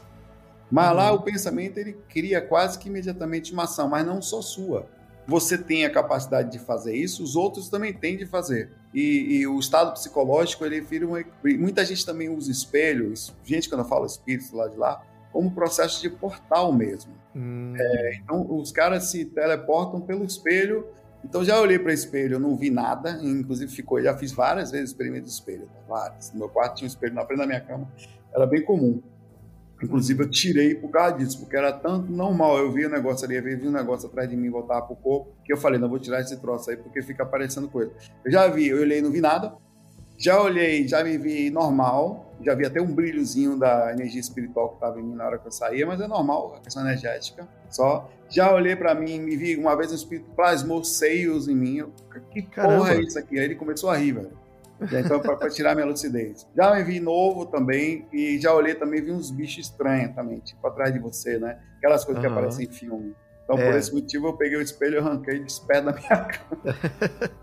[0.71, 0.97] Mas uhum.
[0.97, 4.87] lá o pensamento ele cria quase que imediatamente uma ação, mas não só sua.
[5.27, 8.71] Você tem a capacidade de fazer isso, os outros também têm de fazer.
[8.93, 11.23] E, e o estado psicológico, ele vira uma...
[11.45, 15.03] Muita gente também usa espelhos, gente quando fala espírito lá de lá,
[15.33, 17.13] como processo de portal mesmo.
[17.35, 17.75] Hum.
[17.79, 20.87] É, então, os caras se teleportam pelo espelho.
[21.25, 23.21] Então, já olhei para o espelho, eu não vi nada.
[23.23, 25.69] Inclusive, ficou, já fiz várias vezes experimento de espelho.
[25.89, 26.33] Várias.
[26.33, 27.89] No meu quarto tinha um espelho na frente da minha cama.
[28.35, 29.01] Era bem comum.
[29.83, 32.59] Inclusive, eu tirei por causa disso, porque era tanto normal.
[32.59, 35.33] Eu vi o negócio ali, eu vi um negócio atrás de mim, voltava pro corpo,
[35.45, 37.93] que eu falei, não vou tirar esse troço aí, porque fica aparecendo coisa.
[38.25, 39.55] Eu já vi, eu olhei e não vi nada.
[40.19, 44.75] Já olhei, já me vi normal, já vi até um brilhozinho da energia espiritual que
[44.75, 48.07] estava em mim na hora que eu saía, mas é normal, a questão energética só.
[48.29, 51.79] Já olhei para mim, me vi uma vez um espírito plasmou seios em mim.
[51.79, 51.93] Eu,
[52.31, 52.77] que Caramba.
[52.77, 53.39] porra é isso aqui?
[53.39, 54.33] Aí ele começou a rir, velho.
[54.81, 56.47] Então, para tirar minha lucidez.
[56.57, 60.67] Já me vi novo também, e já olhei também, vi uns bichos estranhos também, tipo
[60.67, 61.59] atrás de você, né?
[61.79, 62.31] Aquelas coisas uhum.
[62.31, 63.15] que aparecem em filme.
[63.45, 63.67] Então, é.
[63.67, 66.79] por esse motivo, eu peguei o espelho e arranquei de pé da minha cama.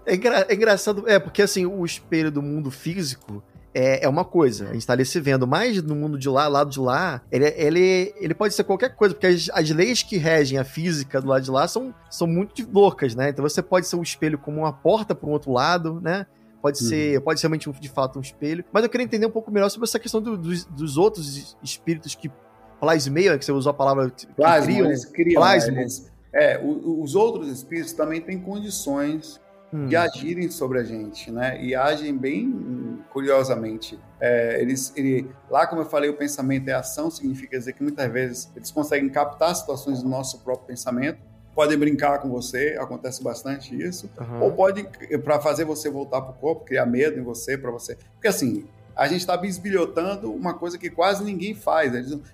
[0.06, 4.24] é, engra é, engraçado, é, porque assim, o espelho do mundo físico é, é uma
[4.24, 7.22] coisa, a gente tá ali se vendo, mas no mundo de lá, lado de lá,
[7.32, 11.22] ele, ele, ele pode ser qualquer coisa, porque as, as leis que regem a física
[11.22, 13.30] do lado de lá são, são muito loucas, né?
[13.30, 16.26] Então você pode ser um espelho como uma porta para um outro lado, né?
[16.68, 16.90] Pode uhum.
[16.90, 18.66] ser, pode ser realmente de fato um espelho.
[18.74, 22.14] Mas eu queria entender um pouco melhor sobre essa questão do, dos, dos outros espíritos
[22.14, 22.30] que
[22.78, 25.80] plasmeia, que você usou a palavra Plasma, criam, eles criam plasma.
[25.80, 29.40] Eles, é, os outros espíritos também têm condições
[29.72, 29.86] hum.
[29.86, 31.64] de agirem sobre a gente, né?
[31.64, 33.98] E agem bem curiosamente.
[34.20, 38.12] É, eles, ele, lá, como eu falei, o pensamento é ação, significa dizer que muitas
[38.12, 41.20] vezes eles conseguem captar situações do nosso próprio pensamento,
[41.58, 44.44] podem brincar com você, acontece bastante isso, uhum.
[44.44, 44.88] ou pode,
[45.24, 47.96] para fazer você voltar para o corpo, criar medo em você, para você.
[48.14, 51.92] Porque assim, a gente está bisbilhotando uma coisa que quase ninguém faz.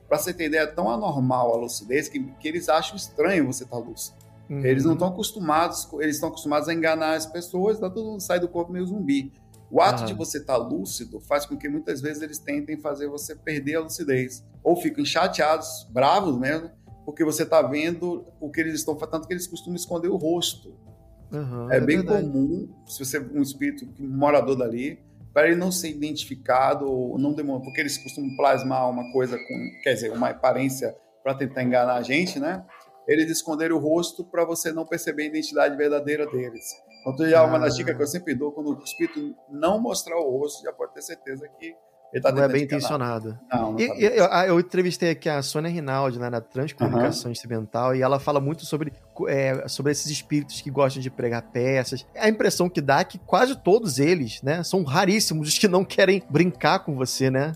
[0.09, 3.63] Para você ter ideia, é tão anormal a lucidez que, que eles acham estranho você
[3.63, 4.17] estar tá lúcido.
[4.49, 4.65] Uhum.
[4.65, 8.41] Eles não estão acostumados, eles estão acostumados a enganar as pessoas, tá todo mundo sai
[8.41, 9.31] do corpo meio zumbi.
[9.71, 10.05] O ato uhum.
[10.05, 13.75] de você estar tá lúcido faz com que muitas vezes eles tentem fazer você perder
[13.75, 14.43] a lucidez.
[14.61, 16.69] Ou ficam chateados, bravos mesmo,
[17.05, 20.15] porque você está vendo o que eles estão fazendo, tanto que eles costumam esconder o
[20.15, 20.73] rosto.
[21.31, 22.27] Uhum, é, é, bem verdade.
[22.27, 24.99] comum, se você é um espírito um morador dali,
[25.33, 29.81] para ele não ser identificado ou não demorar, porque eles costumam plasmar uma coisa com,
[29.81, 32.63] quer dizer, uma aparência para tentar enganar a gente, né?
[33.07, 36.63] Eles esconderam o rosto para você não perceber a identidade verdadeira deles.
[37.05, 37.45] Então, já ah.
[37.45, 40.71] uma das dicas que eu sempre dou, quando o espírito não mostrar o rosto, já
[40.71, 41.75] pode ter certeza que
[42.21, 43.37] tá não é bem intencionado.
[43.51, 47.25] Não, não e, tá eu, ah, eu, entrevistei aqui a Sônia Rinaldi, né, na Transcomunicação
[47.25, 47.31] uhum.
[47.31, 48.93] Instrumental, e ela fala muito sobre,
[49.27, 52.05] é, sobre esses espíritos que gostam de pregar peças.
[52.15, 55.83] A impressão que dá é que quase todos eles, né, são raríssimos os que não
[55.83, 57.53] querem brincar com você, né?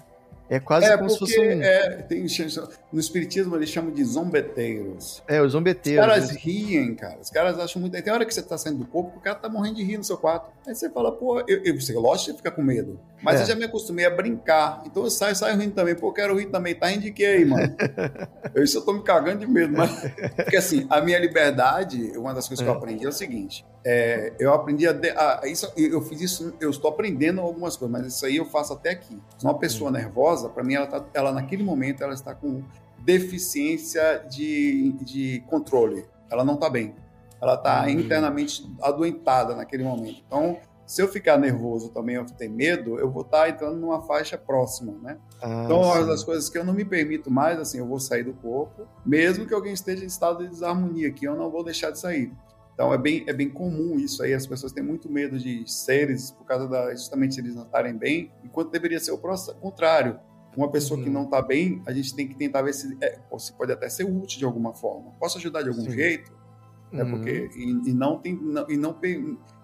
[0.50, 1.62] É quase é, como se fosse um...
[1.62, 2.26] É, tem,
[2.92, 5.22] no espiritismo eles chamam de zombeteiros.
[5.28, 6.06] É, os zombeteiros.
[6.06, 6.40] Os caras né?
[6.40, 7.18] riem, cara.
[7.22, 8.02] Os caras acham muito...
[8.02, 10.04] Tem hora que você tá saindo do corpo, o cara tá morrendo de rir no
[10.04, 10.50] seu quarto.
[10.66, 13.00] Aí você fala, pô, eu, eu, você, lógico que fica com medo.
[13.22, 13.44] Mas é.
[13.44, 14.84] eu já me acostumei a brincar.
[14.86, 15.96] Então eu saio, saio rindo também.
[15.96, 16.76] Pô, quero rir também.
[16.76, 17.76] Tá rindo de quê aí, mano?
[18.54, 19.74] eu, isso eu tô me cagando de medo.
[19.76, 19.92] Mas...
[20.36, 22.78] Porque assim, a minha liberdade, uma das coisas que eu é.
[22.78, 23.66] aprendi é o seguinte.
[23.90, 28.14] É, eu aprendi a, a, isso, eu fiz isso, eu estou aprendendo algumas coisas, mas
[28.14, 29.18] isso aí eu faço até aqui.
[29.42, 32.64] Uma pessoa nervosa, para mim, ela, tá, ela naquele momento ela está com
[33.00, 36.06] deficiência de, de controle.
[36.30, 36.96] Ela não está bem.
[37.42, 37.90] ela está uhum.
[37.90, 40.22] internamente adoentada naquele momento.
[40.26, 44.02] Então, se eu ficar nervoso também, eu ter medo, eu vou estar tá entrando numa
[44.02, 45.18] faixa próxima, né?
[45.42, 48.24] Ah, então, uma das coisas que eu não me permito mais, assim, eu vou sair
[48.24, 51.92] do corpo, mesmo que alguém esteja em estado de desarmonia, que eu não vou deixar
[51.92, 52.32] de sair.
[52.78, 56.30] Então, é bem, é bem comum isso aí, as pessoas têm muito medo de seres,
[56.30, 60.20] por causa da, justamente eles não estarem bem, enquanto deveria ser o contrário.
[60.56, 61.04] Uma pessoa uhum.
[61.04, 63.90] que não está bem, a gente tem que tentar ver se, é, se pode até
[63.90, 65.10] ser útil de alguma forma.
[65.20, 65.90] Posso ajudar de algum Sim.
[65.90, 66.32] jeito?
[66.94, 67.10] É uhum.
[67.10, 68.96] porque, e, e, não tem, não, e não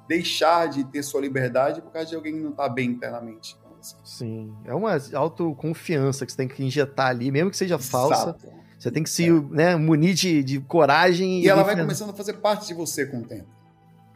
[0.08, 3.56] deixar de ter sua liberdade por causa de alguém que não está bem internamente.
[3.60, 3.98] Então, assim.
[4.04, 8.36] Sim, é uma autoconfiança que você tem que injetar ali, mesmo que seja falsa.
[8.40, 8.63] Exato.
[8.84, 9.32] Você tem que se é.
[9.32, 11.40] né, munir de, de coragem.
[11.40, 13.48] E, e ela vai começando a fazer parte de você com o tempo.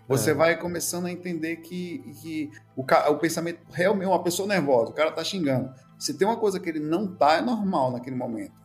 [0.09, 0.33] Você é.
[0.33, 5.09] vai começando a entender que, que o, o pensamento realmente, uma pessoa nervosa, o cara
[5.09, 5.73] tá xingando.
[5.97, 8.61] Se tem uma coisa que ele não tá, é normal naquele momento.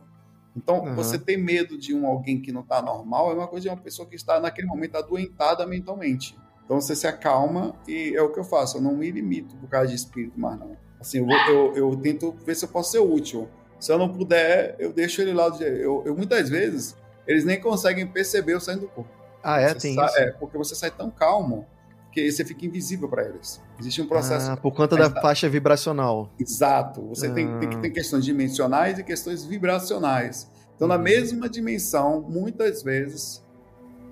[0.53, 0.93] Então, uhum.
[0.93, 3.81] você ter medo de um alguém que não tá normal é uma coisa de uma
[3.81, 6.37] pessoa que está naquele momento adoentada mentalmente.
[6.65, 8.77] Então você se acalma e é o que eu faço.
[8.77, 10.75] Eu não me limito por causa de espírito mais não.
[10.99, 13.47] Assim, eu, vou, eu, eu tento ver se eu posso ser útil.
[13.79, 15.47] Se eu não puder, eu deixo ele lá.
[15.59, 16.95] Eu, eu muitas vezes
[17.27, 19.11] eles nem conseguem perceber eu saindo do corpo.
[19.43, 19.69] Ah, é?
[19.69, 20.17] Você tem sai, isso?
[20.19, 21.67] É, porque você sai tão calmo
[22.11, 23.61] que você fica invisível para eles.
[23.79, 24.51] Existe um processo.
[24.51, 26.29] Ah, por conta da faixa vibracional.
[26.39, 27.01] Exato.
[27.09, 27.33] Você ah.
[27.33, 30.49] tem, tem que ter questões dimensionais e questões vibracionais.
[30.75, 31.01] Então, na uhum.
[31.01, 33.43] mesma dimensão, muitas vezes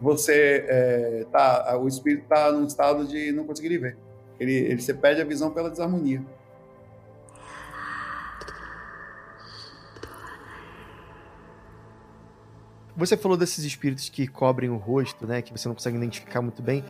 [0.02, 3.98] você é, tá, o espírito está num estado de não conseguir ver.
[4.40, 6.26] Ele, ele você perde a visão pela desarmonia.
[12.96, 15.42] Você falou desses espíritos que cobrem o rosto, né?
[15.42, 16.84] Que você não consegue identificar muito bem.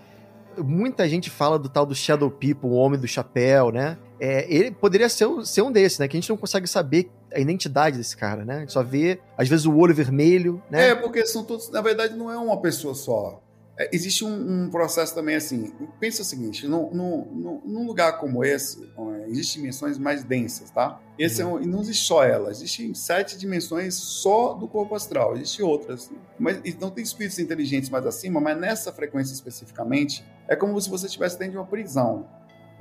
[0.57, 3.97] Muita gente fala do tal do Shadow People, o Homem do Chapéu, né?
[4.19, 6.07] É, ele poderia ser, ser um desses, né?
[6.07, 8.57] Que a gente não consegue saber a identidade desse cara, né?
[8.57, 10.89] A gente só vê, às vezes, o olho vermelho, né?
[10.89, 11.69] É, porque são todos.
[11.69, 13.41] Na verdade, não é uma pessoa só.
[13.81, 15.73] É, existe um, um, processo também assim.
[15.99, 20.69] Pensa o seguinte: no, no, no, num lugar como esse, é, existem dimensões mais densas,
[20.69, 21.01] tá?
[21.17, 21.49] Esse uhum.
[21.49, 25.65] é um, e não existe só ela, existem sete dimensões só do corpo astral, existem
[25.65, 26.11] outras.
[26.37, 31.07] Mas não tem espíritos inteligentes mais acima, mas nessa frequência especificamente, é como se você
[31.07, 32.27] estivesse dentro de uma prisão.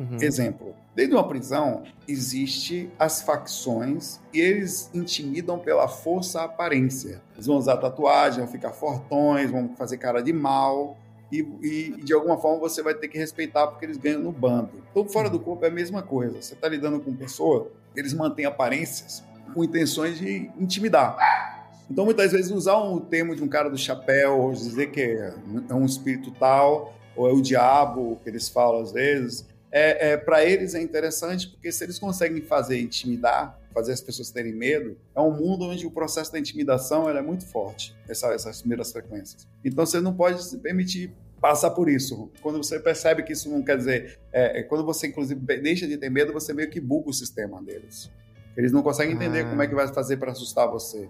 [0.00, 0.16] Uhum.
[0.18, 7.20] Exemplo, dentro de uma prisão existe as facções e eles intimidam pela força aparência.
[7.34, 10.96] Eles vão usar tatuagem, vão ficar fortões, vão fazer cara de mal.
[11.30, 14.82] E, e, de alguma forma você vai ter que respeitar porque eles ganham no bando.
[14.90, 16.40] Então, fora do corpo é a mesma coisa.
[16.40, 21.60] Você está lidando com pessoa, eles mantêm aparências com intenções de intimidar.
[21.90, 25.74] Então, muitas vezes, usar o um termo de um cara do chapéu, dizer que é
[25.74, 30.44] um espírito tal, ou é o diabo, que eles falam às vezes, é, é para
[30.44, 35.20] eles é interessante porque se eles conseguem fazer intimidar, fazer as pessoas terem medo, é
[35.20, 39.46] um mundo onde o processo da intimidação é muito forte, essa, essas primeiras frequências.
[39.64, 42.30] Então você não pode se permitir passar por isso.
[42.42, 45.96] Quando você percebe que isso não quer dizer, é, é, quando você inclusive deixa de
[45.96, 48.10] ter medo, você meio que buga o sistema deles.
[48.56, 49.50] Eles não conseguem entender ah.
[49.50, 51.08] como é que vai fazer para assustar você.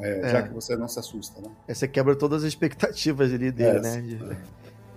[0.00, 0.28] É, é.
[0.30, 1.50] Já que você não se assusta, né?
[1.68, 4.36] Você quebra todas as expectativas ali dele, é, né?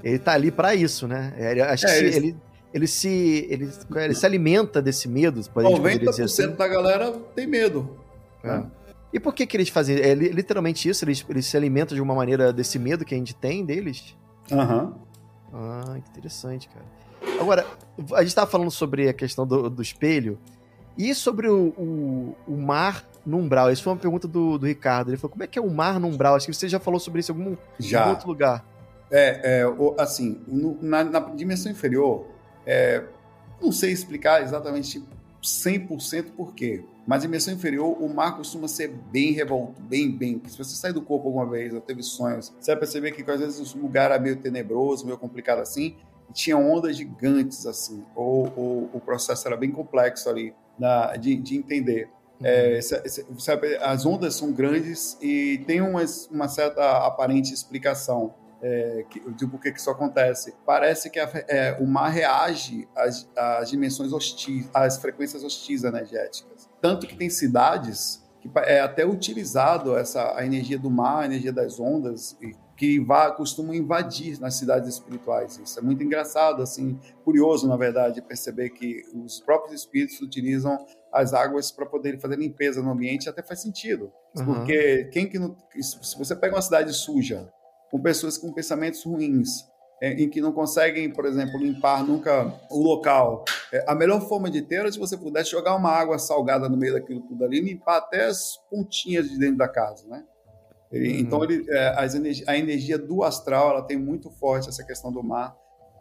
[0.03, 1.33] Ele tá ali para isso, né?
[1.69, 2.35] Acho que ele,
[2.73, 5.39] ele se, ele, ele se alimenta desse medo.
[5.39, 6.49] 90% assim.
[6.51, 7.97] da galera tem medo.
[8.43, 8.47] É.
[8.47, 8.71] Né?
[9.13, 9.97] E por que, que eles fazem?
[9.97, 11.05] É literalmente isso?
[11.05, 14.17] Eles, eles se alimentam de uma maneira desse medo que a gente tem deles?
[14.51, 14.85] Aham.
[14.85, 14.93] Uhum.
[15.53, 16.85] Ah, que interessante, cara.
[17.39, 17.65] Agora,
[18.13, 20.39] a gente estava falando sobre a questão do, do espelho
[20.97, 23.71] e sobre o, o, o, mar no umbral.
[23.71, 25.11] Isso foi uma pergunta do, do Ricardo.
[25.11, 26.35] Ele falou: como é que é o mar no umbral?
[26.35, 27.99] Acho que você já falou sobre isso em algum, já.
[27.99, 28.65] algum outro lugar.
[29.11, 32.25] É, é assim, no, na, na dimensão inferior,
[32.65, 33.03] é,
[33.61, 35.03] não sei explicar exatamente
[35.41, 40.41] 100% por quê, mas em dimensão inferior o mar costuma ser bem revolto, bem, bem.
[40.47, 43.39] Se você sair do corpo alguma vez ou teve sonhos, você vai perceber que às
[43.39, 45.97] vezes o lugar era meio tenebroso, meio complicado assim,
[46.29, 51.35] e tinha ondas gigantes assim, ou, ou o processo era bem complexo ali na, de,
[51.35, 52.09] de entender.
[52.39, 52.47] Uhum.
[52.47, 52.79] É,
[53.37, 59.69] sabe, as ondas são grandes e tem uma certa aparente explicação é, de por que
[59.69, 60.55] isso acontece.
[60.65, 66.69] Parece que a, é, o mar reage às, às dimensões hostis, às frequências hostis energéticas.
[66.81, 71.51] Tanto que tem cidades que é até utilizado essa a energia do mar, a energia
[71.51, 72.37] das ondas,
[72.75, 75.57] que vá, costumam invadir nas cidades espirituais.
[75.63, 80.77] Isso é muito engraçado, assim, curioso, na verdade, perceber que os próprios espíritos utilizam
[81.11, 84.11] as águas para poder fazer limpeza no ambiente, até faz sentido.
[84.35, 84.45] Uhum.
[84.45, 87.49] Porque quem que não, se você pega uma cidade suja,
[87.93, 89.69] com pessoas com pensamentos ruins,
[90.01, 93.45] é, em que não conseguem, por exemplo, limpar nunca o local.
[93.71, 96.75] É, a melhor forma de ter é se você pudesse jogar uma água salgada no
[96.75, 100.23] meio daquilo tudo ali e limpar até as pontinhas de dentro da casa, né?
[100.91, 101.19] Ele, uhum.
[101.19, 101.95] Então, ele, é,
[102.47, 105.55] a energia do astral ela tem muito forte essa questão do mar.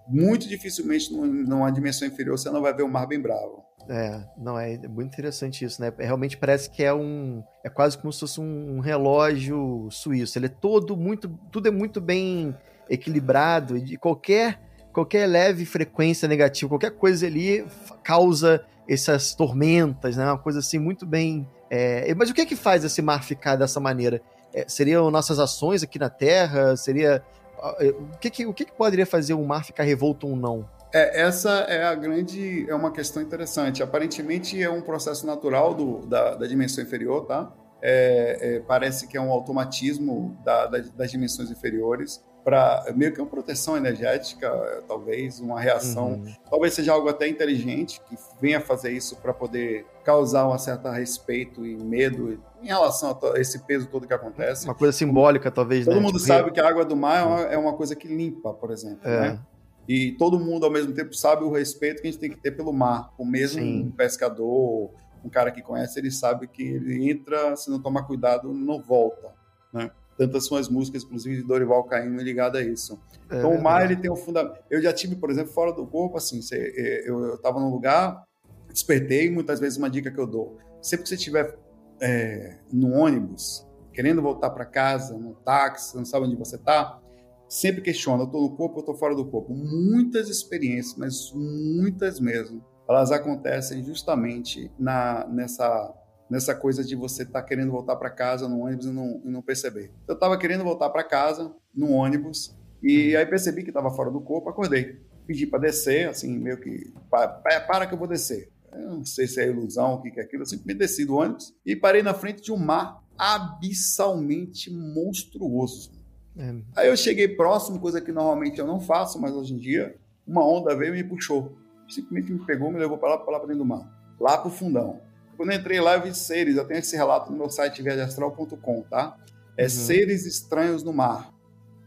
[0.09, 3.64] Muito dificilmente numa dimensão inferior você não vai ver o mar bem bravo.
[3.88, 5.92] É, não, é muito interessante isso, né?
[5.98, 7.42] Realmente parece que é um.
[7.64, 10.38] É quase como se fosse um relógio suíço.
[10.38, 11.28] Ele é todo muito.
[11.50, 12.57] Tudo é muito bem
[12.88, 13.76] equilibrado.
[13.76, 14.61] E qualquer,
[14.92, 17.66] qualquer leve frequência negativa, qualquer coisa ali
[18.03, 20.26] causa essas tormentas, né?
[20.26, 21.48] Uma coisa assim muito bem.
[21.68, 22.14] É...
[22.14, 24.20] Mas o que é que faz esse mar ficar dessa maneira?
[24.55, 26.76] É, seriam nossas ações aqui na Terra?
[26.76, 27.22] Seria.
[27.62, 30.68] O que, que, o que, que poderia fazer o mar ficar revolto ou não?
[30.92, 33.82] É, essa é a grande, é uma questão interessante.
[33.82, 37.52] Aparentemente é um processo natural do, da, da dimensão inferior, tá?
[37.80, 43.20] É, é, parece que é um automatismo da, da, das dimensões inferiores para meio que
[43.20, 44.50] uma proteção energética,
[44.86, 46.34] talvez uma reação, uhum.
[46.50, 51.64] talvez seja algo até inteligente que venha fazer isso para poder causar um certo respeito
[51.64, 54.64] e medo em relação a esse peso todo que acontece.
[54.64, 55.84] Uma coisa simbólica, talvez.
[55.84, 56.00] Todo né?
[56.00, 58.54] mundo tipo, sabe que a água do mar é uma, é uma coisa que limpa,
[58.54, 59.00] por exemplo.
[59.02, 59.20] É.
[59.20, 59.40] Né?
[59.88, 62.52] E todo mundo, ao mesmo tempo, sabe o respeito que a gente tem que ter
[62.52, 63.12] pelo mar.
[63.18, 63.86] O mesmo Sim.
[63.86, 64.90] um pescador,
[65.24, 69.32] um cara que conhece, ele sabe que ele entra, se não tomar cuidado, não volta.
[69.72, 69.90] Né?
[70.16, 73.00] Tantas são as músicas, inclusive, de Dorival Caymmi ligada a isso.
[73.28, 74.58] É, então, o mar, ele tem um fundamento...
[74.70, 78.22] Eu já tive, por exemplo, fora do corpo, assim, é, eu estava num lugar,
[78.70, 80.58] despertei, muitas vezes uma dica que eu dou.
[80.80, 81.56] Sempre que você estiver
[82.03, 87.00] é, no ônibus, querendo voltar para casa, no táxi, não sabe onde você está,
[87.48, 89.55] sempre questiona, eu estou no corpo ou estou fora do corpo.
[89.55, 95.94] Muitas experiências, mas muitas mesmo, elas acontecem justamente na, nessa,
[96.28, 99.30] nessa coisa de você estar tá querendo voltar para casa no ônibus e não, e
[99.30, 99.92] não perceber.
[100.09, 104.20] Eu estava querendo voltar para casa no ônibus e aí percebi que estava fora do
[104.20, 105.00] corpo, acordei.
[105.24, 108.50] Pedi para descer, assim, meio que, para, para que eu vou descer.
[108.72, 111.54] Eu não sei se é ilusão, o que é aquilo, eu simplesmente desci do ônibus
[111.64, 116.02] e parei na frente de um mar abissalmente monstruoso
[116.36, 116.54] é.
[116.76, 119.96] Aí eu cheguei próximo, coisa que normalmente eu não faço, mas hoje em dia,
[120.26, 121.56] uma onda veio e me puxou.
[121.88, 123.86] Simplesmente me pegou, me levou para lá, para lá para dentro do mar,
[124.18, 125.00] lá para o fundão.
[125.36, 126.56] Quando eu entrei lá, eu vi seres.
[126.56, 129.18] Eu tenho esse relato no meu site viagemastral.com, tá?
[129.56, 129.68] É uhum.
[129.68, 131.32] seres estranhos no mar.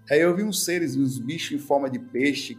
[0.09, 2.57] Aí eu vi uns seres, uns bichos em forma de peixe,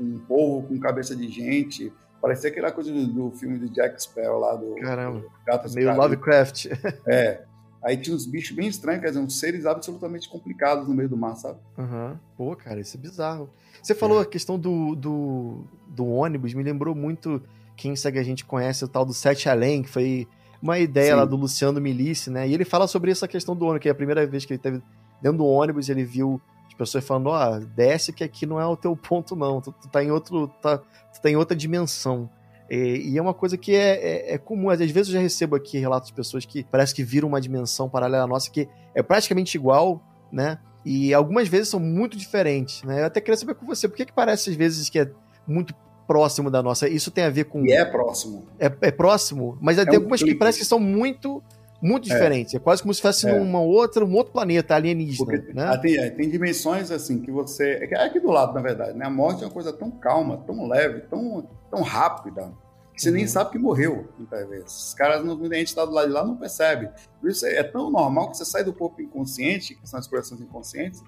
[0.00, 1.92] um polvo com cabeça de gente.
[2.20, 4.74] Parecia aquela coisa do, do filme do Jack Sparrow lá do.
[4.76, 5.20] Caramba.
[5.20, 6.66] Do Meio Lovecraft.
[7.06, 7.44] É.
[7.86, 11.16] Aí tinha uns bichos bem estranhos, quer dizer, uns seres absolutamente complicados no meio do
[11.16, 11.60] mar, sabe?
[11.78, 12.16] Uhum.
[12.36, 13.48] Pô, cara, isso é bizarro.
[13.80, 14.22] Você falou é.
[14.22, 17.40] a questão do, do, do, ônibus, me lembrou muito,
[17.76, 20.26] quem segue a gente conhece o tal do Sete Além, que foi
[20.60, 21.16] uma ideia Sim.
[21.16, 22.48] lá do Luciano Milice, né?
[22.48, 24.58] E ele fala sobre essa questão do ônibus, que é a primeira vez que ele
[24.58, 24.82] teve
[25.22, 28.66] dentro do ônibus, ele viu as pessoas falando, ó, oh, desce que aqui não é
[28.66, 30.82] o teu ponto não, tu, tu tá em outro, tá,
[31.16, 32.28] tu tá em outra dimensão.
[32.70, 34.70] E, e é uma coisa que é, é, é, comum.
[34.70, 37.88] Às vezes eu já recebo aqui relatos de pessoas que parece que viram uma dimensão
[37.88, 40.02] paralela à nossa que é praticamente igual,
[40.32, 40.58] né?
[40.84, 43.00] E algumas vezes são muito diferentes, né?
[43.00, 45.10] Eu até queria saber com você, por que, que parece às vezes que é
[45.46, 45.74] muito
[46.06, 46.88] próximo da nossa?
[46.88, 47.64] Isso tem a ver com.
[47.64, 48.46] E é próximo.
[48.58, 50.34] É, é próximo, mas é tem um algumas clique.
[50.34, 51.42] que parece que são muito
[51.80, 52.14] muito é.
[52.14, 52.54] diferentes.
[52.54, 53.38] É, é quase como se fosse é.
[53.38, 55.24] numa outra, um outro planeta alienígena.
[55.24, 55.76] Porque, né?
[55.78, 57.88] tem, é, tem, dimensões assim que você.
[57.90, 59.06] É aqui do lado, na verdade, né?
[59.06, 62.52] A morte é uma coisa tão calma, tão leve, tão, tão rápida,
[62.94, 63.16] que você uhum.
[63.16, 64.88] nem sabe que morreu, muitas vezes.
[64.88, 66.88] Os caras, quando a gente está do lado de lá, não percebe.
[67.20, 70.40] Por isso é tão normal que você sai do corpo inconsciente, que são as corações
[70.40, 71.02] inconscientes,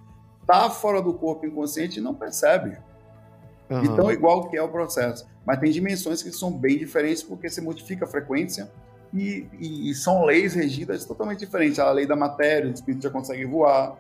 [0.46, 2.78] tá fora do corpo inconsciente e não percebe.
[3.70, 3.84] Uhum.
[3.84, 5.26] Então, igual que é o processo.
[5.44, 8.70] Mas tem dimensões que são bem diferentes porque você modifica a frequência
[9.12, 11.78] e, e, são leis regidas totalmente diferentes.
[11.78, 13.96] A lei da matéria, o espírito já consegue voar.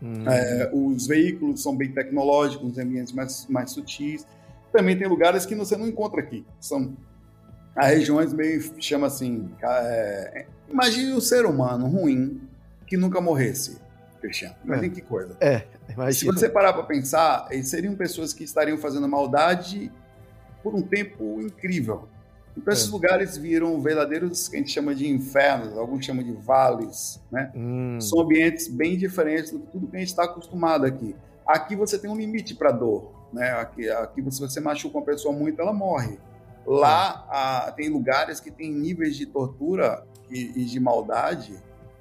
[0.00, 0.28] Uhum.
[0.28, 4.26] É, os veículos são bem tecnológicos, ambientes mais, mais sutis.
[4.72, 6.44] Também tem lugares que você não encontra aqui.
[6.60, 6.96] São
[7.74, 9.50] as regiões meio chama assim.
[9.62, 12.40] É, imagine um ser humano ruim
[12.86, 13.78] que nunca morresse,
[14.20, 14.54] Cristiano.
[14.64, 14.90] Imagine é.
[14.90, 15.36] que coisa.
[15.40, 16.12] É, imagina.
[16.12, 19.90] Se você parar para pensar, eles seriam pessoas que estariam fazendo maldade
[20.62, 22.08] por um tempo incrível.
[22.56, 22.92] Então, esses é.
[22.92, 27.50] lugares viram verdadeiros que a gente chama de infernos, alguns chamam de vales, né?
[27.54, 28.00] Hum.
[28.00, 31.16] São ambientes bem diferentes do que tudo que a gente está acostumado aqui.
[31.46, 33.50] Aqui você tem um limite para dor, né?
[33.52, 36.18] Aqui, aqui se você machuca uma pessoa muito, ela morre.
[36.66, 41.54] Lá a, tem lugares que tem níveis de tortura e, e de maldade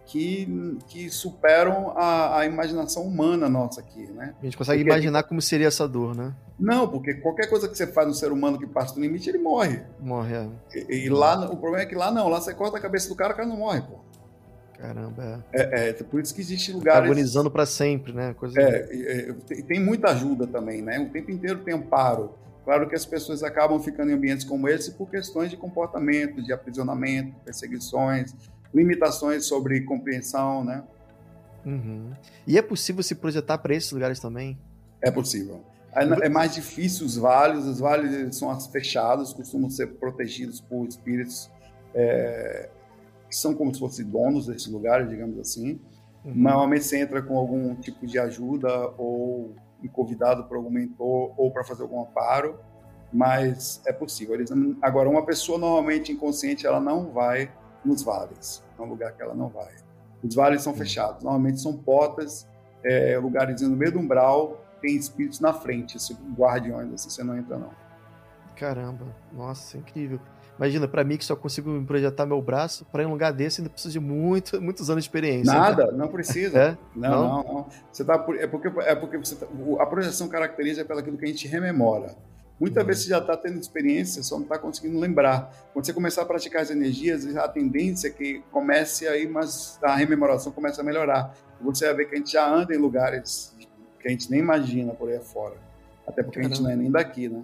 [0.05, 4.33] que, que superam a, a, imaginação humana nossa aqui, né?
[4.41, 6.33] A gente consegue porque imaginar como seria essa dor, né?
[6.59, 9.37] Não, porque qualquer coisa que você faz no ser humano que passa do limite, ele
[9.37, 9.81] morre.
[9.99, 10.47] Morre, é.
[10.89, 13.15] E, e lá, o problema é que lá não, lá você corta a cabeça do
[13.15, 14.03] cara, o cara não morre, pô.
[14.77, 15.61] Caramba, é.
[15.61, 17.09] É, é por isso que existe lugares...
[17.09, 18.33] Agonizando para sempre, né?
[18.33, 20.99] Coisa é, é, tem muita ajuda também, né?
[20.99, 22.33] O tempo inteiro tem amparo.
[22.65, 26.51] Claro que as pessoas acabam ficando em ambientes como esse por questões de comportamento, de
[26.53, 28.33] aprisionamento, perseguições,
[28.73, 30.83] limitações sobre compreensão, né?
[31.65, 32.11] Uhum.
[32.45, 34.57] E é possível se projetar para esses lugares também?
[35.01, 35.61] É possível.
[35.95, 41.51] É, é mais difícil os vales, os vales são fechados, costumam ser protegidos por espíritos
[41.93, 42.69] é,
[43.29, 45.79] que são como se fossem donos desses lugares, digamos assim.
[46.25, 46.33] Uhum.
[46.35, 49.55] Normalmente você entra com algum tipo de ajuda ou
[49.91, 52.57] convidado por algum mentor ou para fazer algum amparo,
[53.11, 54.33] mas é possível.
[54.35, 54.49] Eles,
[54.81, 57.51] agora, uma pessoa normalmente inconsciente, ela não vai
[57.85, 59.71] nos vales, é um lugar que ela não vai.
[60.23, 62.47] Os vales são fechados, normalmente são portas,
[62.83, 67.37] é, lugares no meio do umbral, tem espíritos na frente, esse guardiões, assim, você não
[67.37, 67.71] entra não.
[68.55, 70.19] Caramba, nossa, incrível.
[70.57, 73.59] Imagina, para mim que só consigo projetar meu braço, para ir em um lugar desse
[73.59, 75.51] ainda preciso de muito, muitos anos de experiência.
[75.51, 76.53] Nada, não precisa.
[76.63, 76.77] É?
[76.95, 79.47] Não, não, não, não, Você tá, é porque, é porque você tá,
[79.79, 82.15] a projeção caracteriza pelo aquilo que a gente rememora.
[82.63, 82.87] Muitas uhum.
[82.87, 85.51] vezes você já está tendo experiência, só não está conseguindo lembrar.
[85.73, 89.93] Quando você começar a praticar as energias, a tendência é que comece aí, mas a
[89.97, 91.35] rememoração começa a melhorar.
[91.59, 93.53] Você vai ver que a gente já anda em lugares
[93.99, 95.57] que a gente nem imagina por aí fora.
[96.07, 96.53] Até porque Caramba.
[96.53, 97.43] a gente não é nem daqui, né?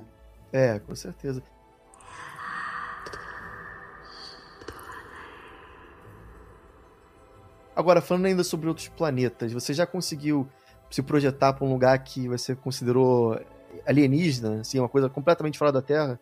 [0.53, 1.43] É, com certeza.
[7.75, 10.47] Agora, falando ainda sobre outros planetas, você já conseguiu
[10.89, 13.37] se projetar para um lugar que você considerou
[13.85, 16.19] alienígena, assim, uma coisa completamente fora da Terra?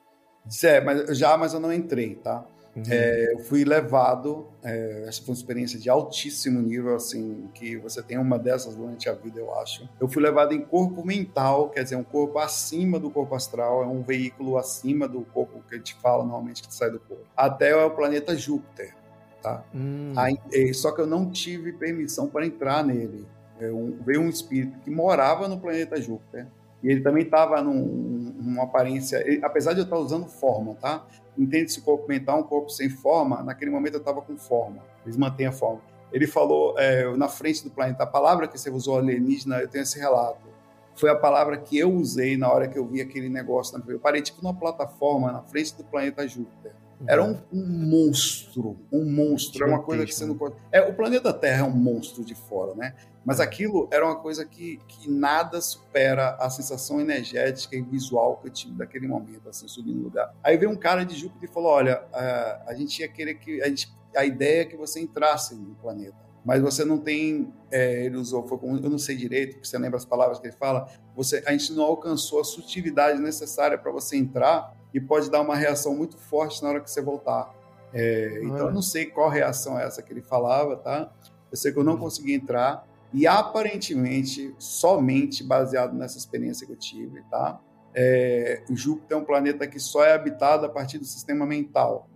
[0.63, 2.45] É, mas, já, mas eu não entrei, tá?
[2.75, 2.83] Uhum.
[2.89, 8.03] É, eu fui levado, é, essa foi uma experiência de altíssimo nível, assim, que você
[8.03, 9.89] tem uma dessas durante a vida, eu acho.
[9.99, 13.87] Eu fui levado em corpo mental, quer dizer, um corpo acima do corpo astral, é
[13.87, 17.75] um veículo acima do corpo que a gente fala normalmente que sai do corpo, até
[17.75, 18.93] o planeta Júpiter
[19.41, 19.63] tá?
[19.73, 20.13] Hum.
[20.15, 23.25] Aí, é, só que eu não tive permissão para entrar nele.
[23.59, 23.69] É
[24.01, 26.47] veio um espírito que morava no planeta Júpiter
[26.83, 31.05] e ele também estava num, numa aparência, ele, apesar de eu estar usando forma, tá?
[31.37, 33.43] Entende se o corpo mental um corpo sem forma?
[33.43, 34.83] Naquele momento eu estava com forma.
[35.05, 35.81] Eles mantêm a forma.
[36.11, 39.83] Ele falou é, na frente do planeta, a palavra que você usou alienígena, eu tenho
[39.83, 40.47] esse relato.
[40.95, 43.79] Foi a palavra que eu usei na hora que eu vi aquele negócio.
[43.87, 46.73] Eu parei tipo numa plataforma na frente do planeta Júpiter.
[47.05, 49.63] Era um, um, monstro, um monstro.
[49.63, 50.55] É uma coisa que você não pode.
[50.71, 52.95] É, o planeta Terra é um monstro de fora, né?
[53.23, 58.47] Mas aquilo era uma coisa que, que nada supera a sensação energética e visual que
[58.47, 60.33] eu tive daquele momento, assim, subindo no lugar.
[60.43, 63.61] Aí veio um cara de Júpiter e falou: Olha, a, a gente ia querer que.
[63.61, 68.05] A, gente, a ideia é que você entrasse no planeta mas você não tem, é,
[68.05, 70.55] ele usou, foi como, eu não sei direito, porque você lembra as palavras que ele
[70.55, 75.41] fala, você, a gente não alcançou a sutilidade necessária para você entrar e pode dar
[75.41, 77.53] uma reação muito forte na hora que você voltar.
[77.93, 81.13] É, então, eu não sei qual reação é essa que ele falava, tá?
[81.51, 81.99] Eu sei que eu não uhum.
[81.99, 87.59] consegui entrar e aparentemente, somente baseado nessa experiência que eu tive, tá?
[87.93, 92.07] É, o Júpiter é um planeta que só é habitado a partir do sistema mental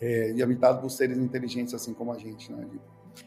[0.00, 2.66] é, e habitado por seres inteligentes assim como a gente, né?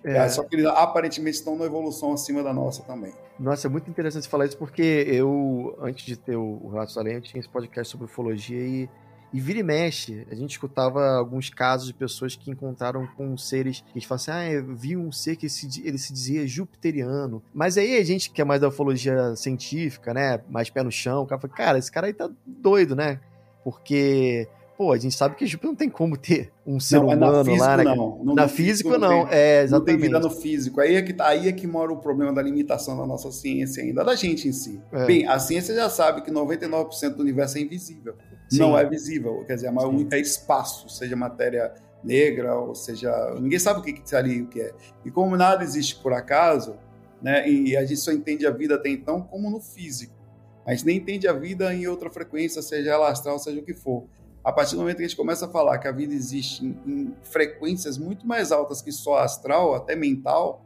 [0.04, 0.18] É.
[0.18, 3.14] É, só que eles aparentemente estão numa evolução acima da nossa também.
[3.40, 7.22] Nossa, é muito interessante falar isso porque eu, antes de ter o Relatos Além, eu
[7.22, 8.90] tinha esse podcast sobre ufologia e,
[9.34, 10.28] e vira e mexe.
[10.30, 14.32] A gente escutava alguns casos de pessoas que encontraram com seres que eles falam assim:
[14.32, 17.42] ah, eu vi um ser que se, ele se dizia jupiteriano.
[17.54, 20.42] Mas aí a gente que é mais da ufologia científica, né?
[20.50, 23.20] Mais pé no chão, o cara fala, cara, esse cara aí tá doido, né?
[23.64, 24.48] Porque
[24.82, 27.64] pô, a gente sabe que Júpiter não tem como ter um ser não, humano físico,
[27.64, 27.84] lá, né?
[27.84, 28.24] Não.
[28.24, 29.72] não na físico não, tem, é, exatamente.
[29.72, 30.82] Não tem vida no físico.
[30.82, 33.84] Aí é, que, tá, aí é que mora o problema da limitação da nossa ciência
[33.84, 34.82] ainda, da gente em si.
[34.92, 35.06] É.
[35.06, 38.16] Bem, a ciência já sabe que 99% do universo é invisível.
[38.50, 38.58] Sim.
[38.58, 39.72] Não é visível, quer dizer,
[40.12, 44.62] é espaço, seja matéria negra, ou seja, ninguém sabe o que, que ali o que
[44.62, 44.74] é.
[45.06, 46.76] E como nada existe por acaso,
[47.22, 50.16] né, e a gente só entende a vida até então como no físico.
[50.66, 53.76] A gente nem entende a vida em outra frequência, seja ela astral, seja o que
[53.76, 54.08] for.
[54.44, 56.78] A partir do momento que a gente começa a falar que a vida existe em,
[56.86, 60.66] em frequências muito mais altas que só astral, até mental,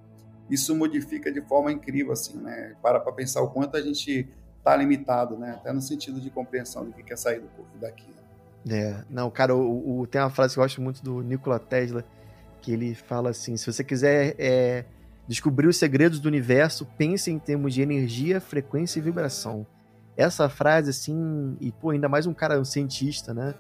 [0.49, 2.75] isso modifica de forma incrível, assim, né?
[2.81, 5.51] Para para pensar o quanto a gente está limitado, né?
[5.51, 8.07] Até no sentido de compreensão do que quer sair do corpo daqui.
[8.65, 8.77] Né?
[8.77, 12.03] É, não, cara, o, o, tem uma frase que eu gosto muito do Nikola Tesla,
[12.61, 14.85] que ele fala assim: se você quiser é,
[15.27, 19.67] descobrir os segredos do universo, pense em termos de energia, frequência e vibração
[20.17, 23.53] essa frase, assim, e pô, ainda mais um cara, um cientista, né?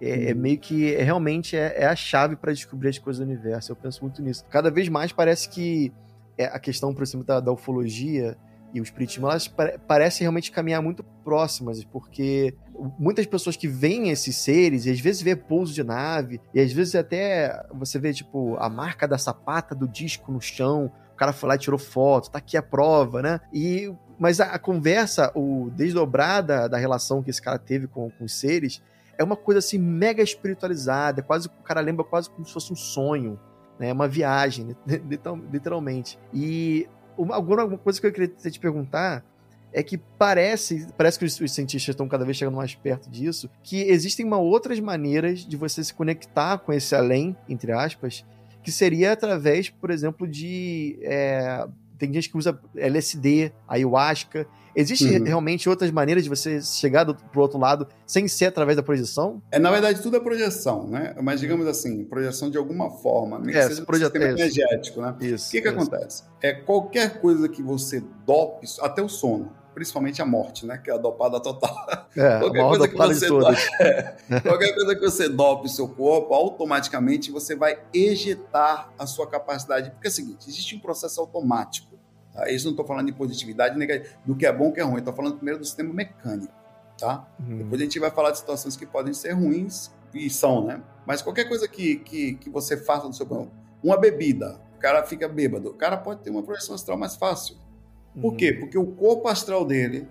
[0.00, 3.30] É, é meio que é, realmente é, é a chave para descobrir as coisas do
[3.30, 3.72] universo.
[3.72, 4.44] Eu penso muito nisso.
[4.50, 5.92] Cada vez mais parece que
[6.36, 8.36] é, a questão, por cima da, da ufologia
[8.72, 9.46] e o espiritismo, elas
[9.86, 12.56] parecem realmente caminhar muito próximas, porque
[12.98, 16.72] muitas pessoas que veem esses seres, e às vezes vê pouso de nave, e às
[16.72, 21.32] vezes até você vê, tipo, a marca da sapata do disco no chão, o cara
[21.32, 23.40] foi lá e tirou foto, tá aqui a prova, né?
[23.52, 28.24] E mas a, a conversa, o desdobrada da relação que esse cara teve com, com
[28.24, 28.82] os seres,
[29.18, 32.76] é uma coisa assim mega espiritualizada, quase o cara lembra quase como se fosse um
[32.76, 33.38] sonho,
[33.78, 33.92] né?
[33.92, 34.76] Uma viagem,
[35.52, 36.18] literalmente.
[36.32, 39.24] E uma, alguma coisa que eu queria te perguntar
[39.72, 43.50] é que parece, parece que os, os, cientistas estão cada vez chegando mais perto disso,
[43.62, 48.24] que existem uma outras maneiras de você se conectar com esse além, entre aspas,
[48.64, 51.66] que seria através, por exemplo, de é,
[51.98, 54.46] tem gente que usa LSD, ayahuasca.
[54.76, 55.24] Existem uhum.
[55.24, 59.40] realmente outras maneiras de você chegar do, pro outro lado sem ser através da projeção?
[59.52, 61.14] É, na verdade, tudo é projeção, né?
[61.22, 64.10] Mas digamos assim, projeção de alguma forma, nem é, seja projet...
[64.10, 65.14] sistema energético, né?
[65.20, 65.78] Isso, o que, que isso.
[65.78, 66.24] acontece?
[66.42, 70.78] É qualquer coisa que você dope, até o sono, principalmente a morte, né?
[70.78, 71.74] Que é a dopada total.
[72.16, 76.32] É, qualquer, coisa que você dope, é, qualquer coisa que você dope o seu corpo,
[76.32, 79.90] automaticamente você vai ejetar a sua capacidade.
[79.90, 81.98] Porque é o seguinte, existe um processo automático.
[82.32, 82.48] Tá?
[82.48, 83.76] Isso não estou falando de positividade,
[84.24, 84.98] do que é bom, que é ruim.
[84.98, 86.54] Estou falando primeiro do sistema mecânico.
[86.96, 87.26] Tá?
[87.40, 87.58] Uhum.
[87.58, 90.80] Depois a gente vai falar de situações que podem ser ruins, e são, né?
[91.04, 93.50] Mas qualquer coisa que, que, que você faça no seu corpo,
[93.82, 97.56] uma bebida, o cara fica bêbado, o cara pode ter uma projeção astral mais fácil.
[98.20, 98.36] Por uhum.
[98.36, 98.52] quê?
[98.52, 100.08] Porque o corpo astral dele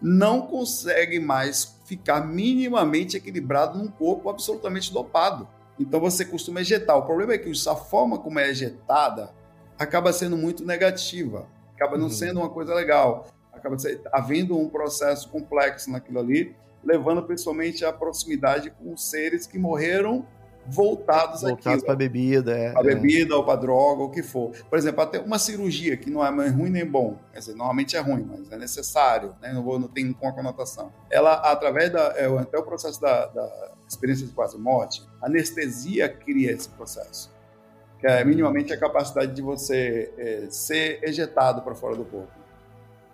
[0.00, 5.48] não consegue mais ficar minimamente equilibrado num corpo absolutamente dopado.
[5.78, 6.96] Então você costuma ejetar.
[6.96, 9.32] O problema é que a forma como é ejetada
[9.78, 12.10] acaba sendo muito negativa, acaba não uhum.
[12.10, 13.76] sendo uma coisa legal, acaba
[14.12, 20.26] havendo um processo complexo naquilo ali, levando principalmente à proximidade com seres que morreram
[20.66, 22.94] voltados, voltados para bebida, é, para é.
[22.94, 24.52] bebida ou para droga, ou o que for.
[24.68, 28.00] Por exemplo, até uma cirurgia que não é ruim nem bom, quer dizer, normalmente é
[28.00, 29.52] ruim, mas é necessário, né?
[29.52, 30.92] não, vou, não tem uma conotação.
[31.10, 36.52] Ela, através da, é, até o processo da, da experiência de quase morte, anestesia cria
[36.52, 37.32] esse processo,
[37.98, 42.43] que é minimamente a capacidade de você é, ser ejetado para fora do corpo.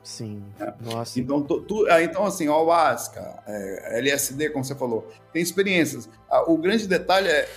[0.02, 0.72] Sim, é.
[0.80, 1.20] nossa.
[1.20, 6.08] Então, tu, tu, é, então assim, o ayahuasca, é, LSD, como você falou, tem experiências.
[6.46, 7.48] O grande detalhe é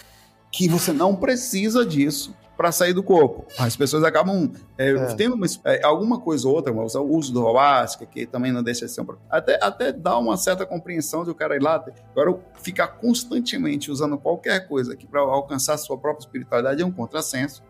[0.51, 3.45] que você não precisa disso para sair do corpo.
[3.57, 5.15] As pessoas acabam é, é.
[5.15, 8.85] tendo uma, é, alguma coisa ou outra, o uso do ayahuasca, que também não deixa
[8.85, 11.83] de ser um até até dá uma certa compreensão do cara ir lá.
[12.11, 16.91] Agora, ficar constantemente usando qualquer coisa aqui para alcançar a sua própria espiritualidade é um
[16.91, 17.63] contrassenso.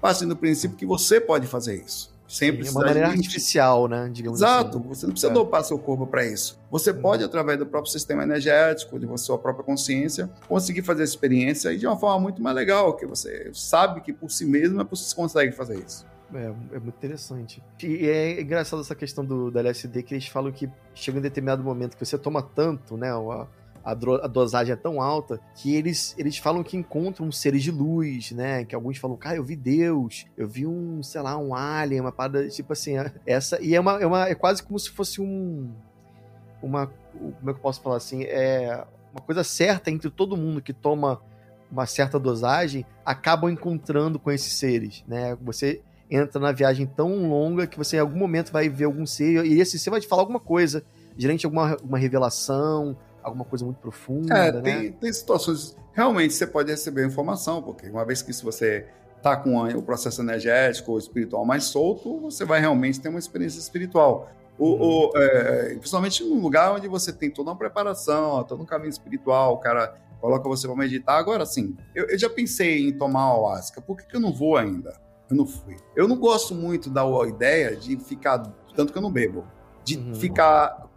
[0.00, 2.10] Partindo do princípio que você pode fazer isso.
[2.30, 4.08] Sempre Sim, uma maneira artificial, né?
[4.12, 4.88] Digamos Exato, assim.
[4.88, 5.34] você não precisa é.
[5.34, 6.60] dopar seu corpo para isso.
[6.70, 7.00] Você uhum.
[7.00, 11.76] pode, através do próprio sistema energético, de sua própria consciência, conseguir fazer a experiência e
[11.76, 15.12] de uma forma muito mais legal, que você sabe que por si mesmo é você
[15.12, 16.06] consegue fazer isso.
[16.32, 17.60] É, é muito interessante.
[17.82, 21.64] E é engraçado essa questão do, do LSD, que eles falam que chega um determinado
[21.64, 23.10] momento que você toma tanto, né?
[23.10, 23.48] A,
[23.84, 28.32] a, a, dosagem é tão alta que eles, eles falam que encontram seres de luz,
[28.32, 28.64] né?
[28.64, 32.12] Que alguns falam, cara, eu vi Deus, eu vi um, sei lá, um alien, uma
[32.12, 33.60] parada, tipo assim, é, essa.
[33.62, 34.28] E é uma, é uma.
[34.28, 35.70] É quase como se fosse um.
[36.62, 36.86] Uma.
[37.12, 38.24] Como é que eu posso falar assim?
[38.24, 41.20] É uma coisa certa entre todo mundo que toma
[41.70, 45.36] uma certa dosagem acabam encontrando com esses seres, né?
[45.42, 49.44] Você entra na viagem tão longa que você em algum momento vai ver algum ser
[49.46, 50.84] e esse ser vai te falar alguma coisa,
[51.16, 54.36] geralmente alguma uma revelação, alguma coisa muito profunda.
[54.36, 54.60] É, né?
[54.60, 55.76] tem, tem situações.
[55.92, 60.22] Realmente você pode receber informação, porque uma vez que se você está com o processo
[60.22, 64.30] energético ou espiritual mais solto, você vai realmente ter uma experiência espiritual.
[64.58, 64.80] O, uhum.
[64.80, 69.54] o, é, principalmente num lugar onde você tem toda uma preparação, todo um caminho espiritual,
[69.54, 71.18] o cara coloca você para meditar.
[71.18, 74.32] Agora, sim, eu, eu, já pensei em tomar a ayahuasca, por que, que eu não
[74.32, 75.00] vou ainda?
[75.30, 75.76] Eu não fui.
[75.96, 78.38] Eu não gosto muito da ideia de ficar,
[78.74, 79.44] tanto que eu não bebo,
[79.84, 80.14] de uhum.
[80.14, 80.90] ficar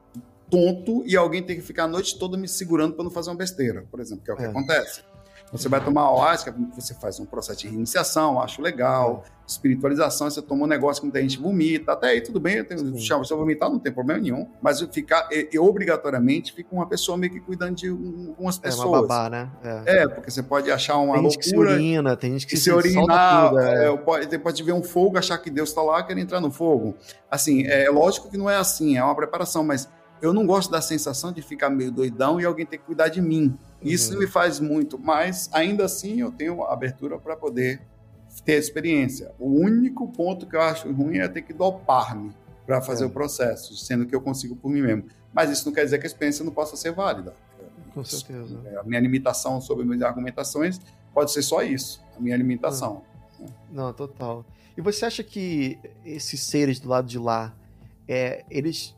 [0.53, 3.35] tonto e alguém tem que ficar a noite toda me segurando para não fazer uma
[3.35, 4.47] besteira, por exemplo, que é o que é.
[4.47, 5.01] acontece.
[5.51, 10.63] Você vai tomar ayahuasca, você faz um processo de iniciação, acho legal, espiritualização, você toma
[10.63, 13.37] um negócio que muita gente vomita, até aí tudo bem, eu tenho, chama, se eu
[13.37, 17.39] vomitar não tem problema nenhum, mas eu ficar, eu, obrigatoriamente fica uma pessoa meio que
[17.39, 18.83] cuidando de algumas pessoas.
[18.83, 19.51] É uma babá, né?
[19.85, 21.29] É, é porque você pode achar uma tem loucura.
[21.29, 23.87] Tem gente que se urina, tem gente que se, se orinar, tudo, é.
[23.89, 26.95] É, pode, pode ver um fogo, achar que Deus está lá, querer entrar no fogo.
[27.29, 29.87] Assim, é lógico que não é assim, é uma preparação, mas
[30.23, 33.21] eu não gosto da sensação de ficar meio doidão e alguém ter que cuidar de
[33.21, 33.57] mim.
[33.81, 34.19] Isso uhum.
[34.19, 37.81] me faz muito, mas ainda assim eu tenho abertura para poder
[38.45, 39.33] ter experiência.
[39.37, 42.31] O único ponto que eu acho ruim é ter que dopar-me
[42.65, 43.07] para fazer é.
[43.07, 45.03] o processo, sendo que eu consigo por mim mesmo.
[45.33, 47.35] Mas isso não quer dizer que a experiência não possa ser válida.
[47.93, 48.61] Com certeza.
[48.63, 50.79] É, a minha limitação sobre minhas argumentações
[51.13, 53.03] pode ser só isso, a minha limitação.
[53.69, 54.45] Não, total.
[54.77, 57.53] E você acha que esses seres do lado de lá,
[58.07, 58.95] é, eles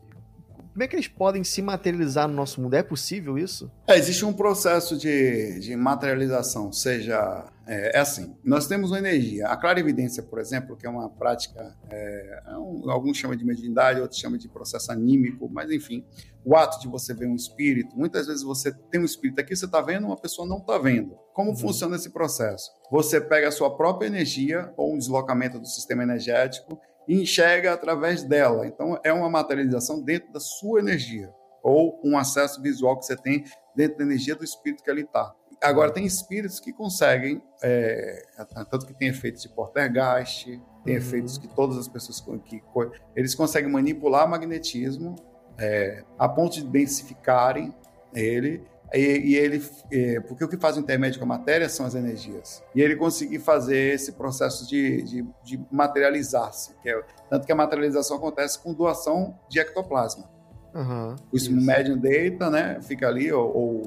[0.76, 2.74] como é que eles podem se materializar no nosso mundo?
[2.74, 3.72] É possível isso?
[3.86, 7.46] É, existe um processo de, de materialização, seja.
[7.66, 9.48] É, é, assim, nós temos uma energia.
[9.48, 14.02] A clarividência, por exemplo, que é uma prática, é, é um, alguns chamam de mediunidade,
[14.02, 16.04] outros chamam de processo anímico, mas enfim,
[16.44, 19.64] o ato de você ver um espírito, muitas vezes você tem um espírito aqui, você
[19.64, 21.16] está vendo, uma pessoa não está vendo.
[21.32, 21.56] Como uhum.
[21.56, 22.70] funciona esse processo?
[22.90, 28.22] Você pega a sua própria energia ou um deslocamento do sistema energético e enxerga através
[28.22, 28.66] dela.
[28.66, 31.32] Então, é uma materialização dentro da sua energia,
[31.62, 33.44] ou um acesso visual que você tem
[33.74, 35.34] dentro da energia do espírito que ali está.
[35.62, 38.22] Agora, tem espíritos que conseguem, é,
[38.70, 40.44] tanto que tem efeitos de poltergeist,
[40.84, 41.00] tem uhum.
[41.00, 42.62] efeitos que todas as pessoas que
[43.14, 45.16] eles conseguem manipular magnetismo
[45.58, 47.74] é, a ponto de densificarem
[48.14, 48.64] ele
[48.94, 49.62] e, e ele
[49.92, 52.96] é, porque o que faz o intermédio com a matéria são as energias e ele
[52.96, 58.72] conseguir fazer esse processo de, de, de materializar-se é, tanto que a materialização acontece com
[58.72, 60.36] doação de ectoplasma
[60.76, 62.78] Uhum, o médium deita, né?
[62.82, 63.82] Fica ali, ou, ou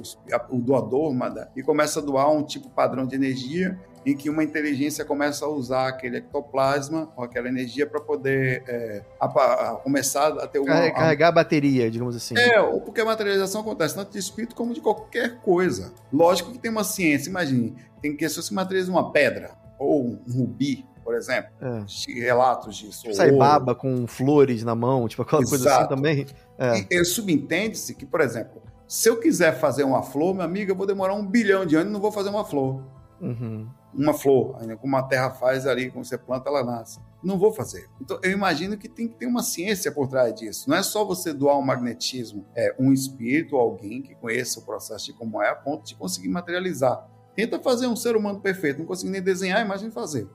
[0.50, 4.44] o doador manda, e começa a doar um tipo padrão de energia em que uma
[4.44, 10.28] inteligência começa a usar aquele ectoplasma ou aquela energia para poder é, a, a, começar
[10.28, 10.92] a ter uma.
[10.92, 12.38] Carregar a bateria, digamos assim.
[12.38, 15.94] É, porque a materialização acontece tanto de espírito como de qualquer coisa.
[16.12, 20.86] Lógico que tem uma ciência, imagine, tem que se materializa uma pedra ou um rubi,
[21.04, 21.52] por exemplo.
[21.62, 21.84] É.
[22.22, 23.02] Relatos disso.
[23.04, 25.58] Tipo, sai baba com flores na mão, tipo aquela Exato.
[25.58, 26.26] coisa assim também.
[26.58, 27.04] É.
[27.04, 31.14] Subentende-se que, por exemplo, se eu quiser fazer uma flor, minha amiga, eu vou demorar
[31.14, 32.84] um bilhão de anos e não vou fazer uma flor.
[33.22, 33.68] Uhum.
[33.94, 37.00] Uma flor, como a terra faz ali, quando você planta, ela nasce.
[37.24, 37.90] Não vou fazer.
[38.00, 40.70] Então, eu imagino que tem que ter uma ciência por trás disso.
[40.70, 45.08] Não é só você doar um magnetismo, é um espírito, alguém que conheça o processo
[45.08, 47.08] de como é, a ponto de conseguir materializar.
[47.36, 50.30] Tenta fazer um ser humano perfeito, não consigo nem desenhar, imagine fazer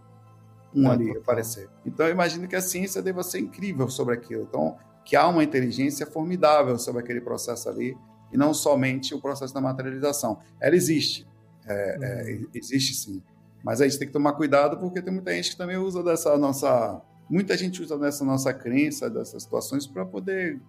[0.74, 1.70] um ali aparecer.
[1.86, 4.42] Então eu imagino que a ciência deva ser incrível sobre aquilo.
[4.42, 7.96] Então, que há uma inteligência formidável sobre aquele processo ali,
[8.32, 10.40] e não somente o processo da materialização.
[10.60, 11.28] Ela existe,
[11.66, 12.48] é, é, uhum.
[12.52, 13.22] existe sim.
[13.64, 16.36] Mas a gente tem que tomar cuidado porque tem muita gente que também usa dessa
[16.36, 17.00] nossa.
[17.28, 20.60] Muita gente usa dessa nossa crença, dessas situações, para poder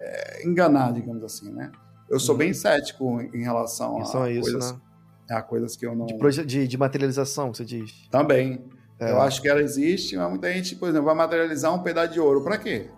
[0.00, 1.70] é, enganar, digamos assim, né?
[2.08, 2.40] Eu sou uhum.
[2.40, 4.80] bem cético em relação a, isso, coisas, né?
[5.30, 6.06] a coisas que eu não.
[6.06, 8.08] De, de, de materialização, você diz?
[8.10, 8.64] Também.
[8.98, 9.12] É.
[9.12, 12.20] Eu acho que ela existe, mas muita gente, por exemplo, vai materializar um pedaço de
[12.20, 12.42] ouro.
[12.42, 12.90] Para quê?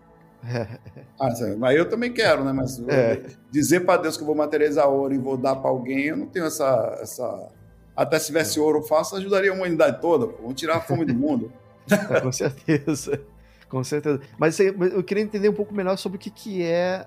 [1.20, 2.52] Ah, mas eu também quero, né?
[2.52, 3.22] Mas é.
[3.48, 6.26] dizer para Deus que eu vou materializar ouro e vou dar para alguém, eu não
[6.26, 7.48] tenho essa, essa.
[7.96, 10.26] Até se tivesse ouro fácil, ajudaria a humanidade toda.
[10.26, 10.42] Pô.
[10.42, 11.52] Vamos tirar a fome do mundo.
[11.90, 13.20] É, com certeza.
[13.68, 14.20] Com certeza.
[14.38, 17.04] Mas eu queria entender um pouco melhor sobre o que, que é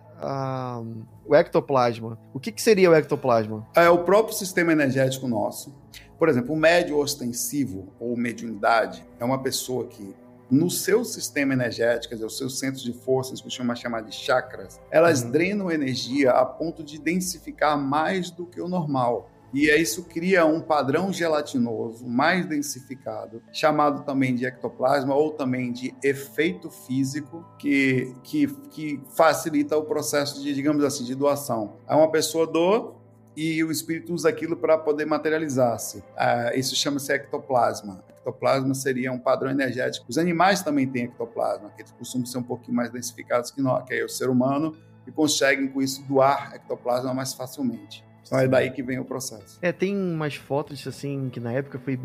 [1.25, 2.19] o ectoplasma.
[2.33, 3.65] O que, que seria o ectoplasma?
[3.73, 5.73] É o próprio sistema energético nosso
[6.17, 10.15] por exemplo, o médio ostensivo ou mediunidade é uma pessoa que
[10.49, 14.13] no seu sistema energético, quer dizer, os seus centros de forças, que costuma chamar de
[14.13, 15.31] chakras, elas uhum.
[15.31, 19.29] drenam energia a ponto de densificar mais do que o normal.
[19.55, 25.95] E isso cria um padrão gelatinoso mais densificado, chamado também de ectoplasma ou também de
[26.03, 31.77] efeito físico, que, que, que facilita o processo de, digamos assim, de doação.
[31.87, 32.95] É uma pessoa doa,
[33.33, 36.03] e o espírito usa aquilo para poder materializar-se.
[36.17, 38.03] Ah, isso chama-se ectoplasma.
[38.09, 40.05] Ectoplasma seria um padrão energético.
[40.09, 43.93] Os animais também têm ectoplasma, que costumam ser um pouquinho mais densificados que nós, que
[43.93, 44.75] é o ser humano,
[45.07, 48.03] e conseguem com isso doar ectoplasma mais facilmente.
[48.25, 49.59] Então é daí que vem o processo.
[49.61, 51.99] É, tem umas fotos assim que na época foi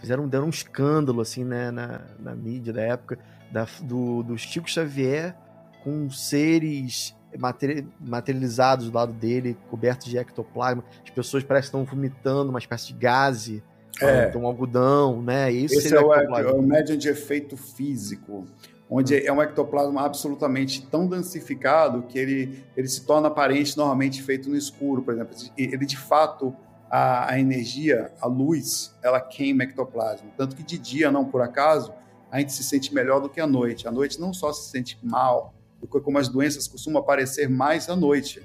[0.00, 3.18] fizeram deram um escândalo assim, né, na, na mídia da época
[3.50, 5.34] da, do, do Chico Xavier
[5.82, 7.16] com seres
[8.00, 10.82] materializados do lado dele, cobertos de ectoplasma.
[11.04, 13.62] As pessoas parecem que estão vomitando uma espécie de gase,
[14.00, 14.36] é.
[14.36, 15.50] um algodão, né?
[15.52, 18.46] Isso Esse é o, é o médium de efeito físico,
[18.90, 24.48] onde é um ectoplasma absolutamente tão densificado que ele, ele se torna aparente normalmente feito
[24.48, 25.36] no escuro, por exemplo.
[25.56, 26.54] Ele, de fato,
[26.90, 30.30] a, a energia, a luz, ela queima ectoplasma.
[30.36, 31.92] Tanto que de dia, não por acaso,
[32.30, 33.86] a gente se sente melhor do que à noite.
[33.86, 35.54] À noite não só se sente mal,
[35.88, 38.42] como as doenças costumam aparecer mais à noite.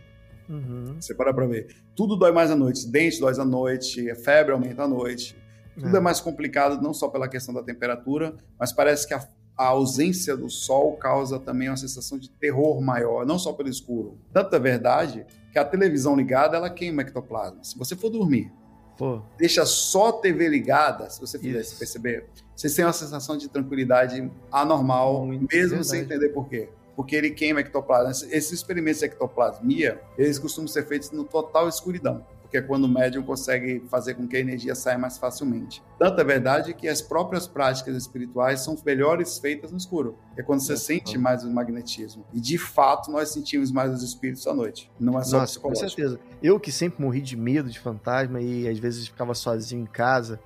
[0.50, 0.98] Uhum.
[1.00, 1.76] Você para para ver.
[1.96, 2.88] Tudo dói mais à noite.
[2.88, 5.36] Dente dói à noite, febre aumenta à noite.
[5.76, 5.98] Tudo é.
[5.98, 9.28] é mais complicado, não só pela questão da temperatura, mas parece que a,
[9.58, 14.18] a, ausência do sol causa também uma sensação de terror maior, não só pelo escuro.
[14.32, 17.64] Tanto é verdade que a televisão ligada, ela queima ectoplasma.
[17.64, 18.52] Se você for dormir,
[18.98, 19.22] Pô.
[19.38, 24.32] deixa só a TV ligada, se você fizer perceber, você tem uma sensação de tranquilidade
[24.52, 25.88] anormal, Muito mesmo verdade.
[25.88, 28.28] sem entender por quê porque ele queima ectoplasma.
[28.32, 32.88] Esses experimentos de ectoplasmia, eles costumam ser feitos no total escuridão, porque é quando o
[32.88, 35.84] médium consegue fazer com que a energia saia mais facilmente.
[35.98, 40.60] Tanto é verdade que as próprias práticas espirituais são melhores feitas no escuro, é quando
[40.60, 40.76] você é.
[40.76, 42.24] sente mais o magnetismo.
[42.32, 45.74] E de fato nós sentimos mais os espíritos à noite, não é só Nossa, Com
[45.74, 46.20] certeza.
[46.44, 50.40] Eu que sempre morri de medo de fantasma e às vezes ficava sozinho em casa,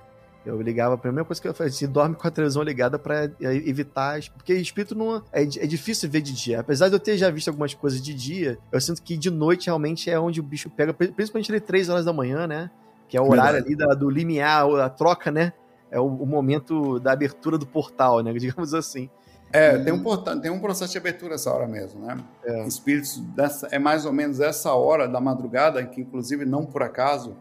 [0.48, 4.18] eu ligava, a primeira coisa que eu fazia, dorme com a televisão ligada para evitar.
[4.34, 5.22] Porque espírito não.
[5.32, 6.60] É, é difícil ver de dia.
[6.60, 9.66] Apesar de eu ter já visto algumas coisas de dia, eu sinto que de noite
[9.66, 12.70] realmente é onde o bicho pega, principalmente ali 3 horas da manhã, né?
[13.08, 15.52] Que é o horário ali da, do limiar, a troca, né?
[15.90, 18.32] É o, o, momento da abertura do portal, né?
[18.38, 19.08] Digamos assim.
[19.50, 20.02] É, tem, um,
[20.42, 22.18] tem um processo de abertura essa hora mesmo, né?
[22.44, 22.66] É.
[22.66, 27.34] Espíritos dessa, é mais ou menos essa hora da madrugada, que inclusive não por acaso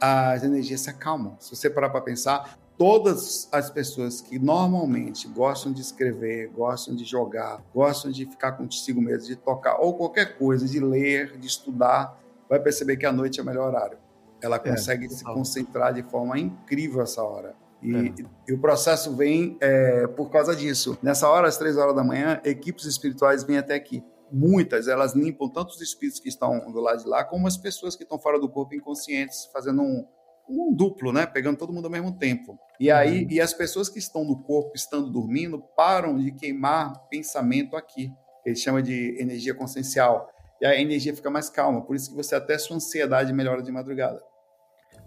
[0.00, 1.36] as energias se acalmam.
[1.40, 7.04] Se você parar para pensar, todas as pessoas que normalmente gostam de escrever, gostam de
[7.04, 12.18] jogar, gostam de ficar consigo mesmo, de tocar ou qualquer coisa, de ler, de estudar,
[12.48, 13.98] vai perceber que a noite é o melhor horário.
[14.42, 17.54] Ela é, consegue é, se concentrar de forma incrível essa hora.
[17.82, 18.14] E, é.
[18.48, 20.98] e, o processo vem é, por causa disso.
[21.02, 24.02] Nessa hora, às três horas da manhã, equipes espirituais vêm até aqui.
[24.30, 27.94] Muitas, elas limpam tanto os espíritos que estão do lado de lá, como as pessoas
[27.94, 30.06] que estão fora do corpo inconscientes, fazendo um,
[30.48, 31.26] um duplo, né?
[31.26, 32.58] Pegando todo mundo ao mesmo tempo.
[32.78, 33.30] E aí, uhum.
[33.30, 38.12] e as pessoas que estão no corpo, estando dormindo, param de queimar pensamento aqui.
[38.44, 40.28] Ele chama de energia consciencial.
[40.60, 41.84] E a energia fica mais calma.
[41.84, 44.22] Por isso que você até sua ansiedade melhora de madrugada.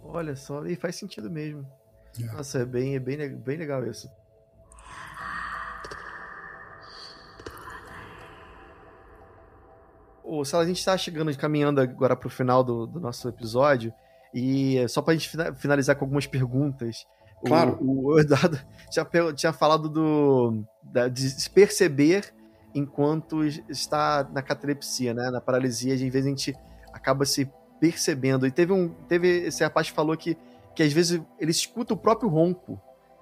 [0.03, 1.65] Olha só, e faz sentido mesmo.
[2.19, 2.25] É.
[2.33, 4.09] Nossa, é bem, é bem, bem legal isso.
[10.45, 13.93] Sala, a gente está chegando, caminhando agora para o final do, do, nosso episódio,
[14.33, 17.05] e só para a gente finalizar com algumas perguntas.
[17.45, 17.77] Claro.
[17.81, 18.59] O, o Eduardo
[18.91, 22.33] tinha, tinha falado do, da, de se perceber
[22.75, 25.29] enquanto está na catalepsia, né?
[25.31, 26.55] Na paralisia, às vezes a gente
[26.93, 28.45] acaba se percebendo.
[28.45, 28.89] E teve um.
[29.07, 29.27] Teve.
[29.47, 30.37] Esse rapaz falou que
[30.79, 32.81] que às vezes ele escuta o próprio ronco.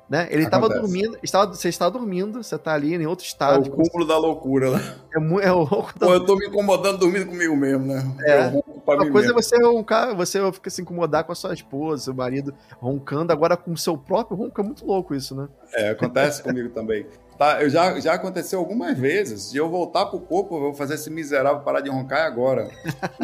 [0.09, 0.27] Né?
[0.31, 3.65] Ele estava dormindo, estava, você está dormindo, você está ali em outro estado.
[3.65, 4.95] É o cúmulo da loucura, né?
[5.13, 6.07] É, é o ronco da...
[6.07, 8.15] Pô, eu tô me incomodando dormindo comigo mesmo, né?
[8.25, 8.47] É.
[8.47, 9.39] Uma coisa mesmo.
[9.39, 13.57] é você roncar, você fica se incomodar com a sua esposa, seu marido roncando, agora
[13.57, 15.49] com o seu próprio ronco, é muito louco isso, né?
[15.73, 17.05] É, acontece comigo também.
[17.37, 20.95] Tá, eu já, já aconteceu algumas vezes de eu voltar pro corpo, eu vou fazer
[20.95, 22.69] esse miserável parar de roncar agora.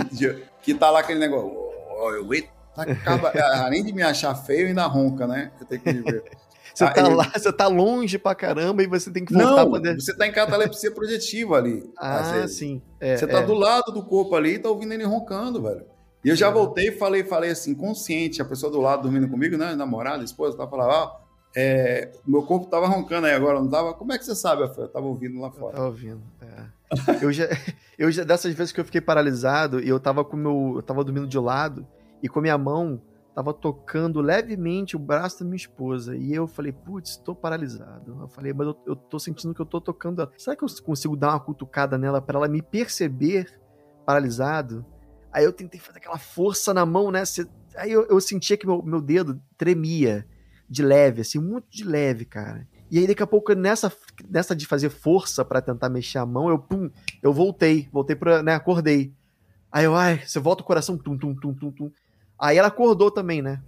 [0.62, 1.50] que tá lá aquele negócio.
[1.98, 2.26] Oh, eu,
[2.76, 5.52] Acaba, é, além de me achar feio, ainda ronca, né?
[5.60, 6.24] Eu tenho que ver.
[6.74, 9.80] Você tá lá, você tá longe pra caramba e você tem que voltar Não, pra
[9.80, 10.02] dentro.
[10.02, 11.84] você tá em catalepsia projetiva ali.
[11.98, 12.82] Ah, sim.
[13.00, 13.46] É, você tá é.
[13.46, 15.86] do lado do corpo ali e tá ouvindo ele roncando, velho.
[16.26, 19.58] E eu já voltei e falei, falei assim, consciente, a pessoa do lado dormindo comigo,
[19.58, 19.76] né?
[19.76, 21.24] Namorada, esposa, tava falando, ó,
[21.56, 23.94] é, meu corpo tava roncando aí agora, não tava?
[23.94, 25.74] Como é que você sabe, Eu tava ouvindo lá fora.
[25.74, 27.26] Eu tava ouvindo, é.
[27.26, 27.46] eu, já,
[28.00, 31.04] eu já, dessas vezes que eu fiquei paralisado e eu tava com meu, eu tava
[31.04, 31.86] dormindo de lado,
[32.22, 33.02] e com a minha mão
[33.34, 36.16] tava tocando levemente o braço da minha esposa.
[36.16, 38.18] E eu falei, putz, tô paralisado.
[38.22, 40.22] Eu falei, mas eu, eu tô sentindo que eu tô tocando.
[40.22, 40.32] Ela.
[40.38, 43.60] Será que eu consigo dar uma cutucada nela para ela me perceber
[44.06, 44.86] paralisado?
[45.32, 47.24] Aí eu tentei fazer aquela força na mão, né?
[47.76, 50.28] Aí eu, eu sentia que meu, meu dedo tremia
[50.70, 52.68] de leve, assim, muito de leve, cara.
[52.90, 53.92] E aí, daqui a pouco, nessa,
[54.30, 56.92] nessa de fazer força para tentar mexer a mão, eu, pum,
[57.24, 59.12] eu voltei, voltei pra, né, acordei.
[59.72, 61.92] Aí eu, ai, você volta o coração, tum, tum, tum, tum, tum.
[62.40, 63.62] Aí ela acordou também, né?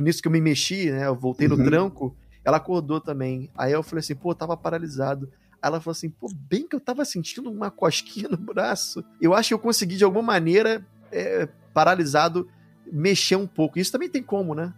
[0.00, 1.06] Nisso que eu me mexi, né?
[1.06, 1.64] Eu voltei no uhum.
[1.64, 3.50] tranco, ela acordou também.
[3.56, 5.30] Aí eu falei assim, pô, eu tava paralisado.
[5.60, 9.04] Aí ela falou assim, pô, bem que eu tava sentindo uma cosquinha no braço.
[9.20, 12.48] Eu acho que eu consegui, de alguma maneira, é, paralisado,
[12.90, 13.78] mexer um pouco.
[13.78, 14.72] Isso também tem como, né?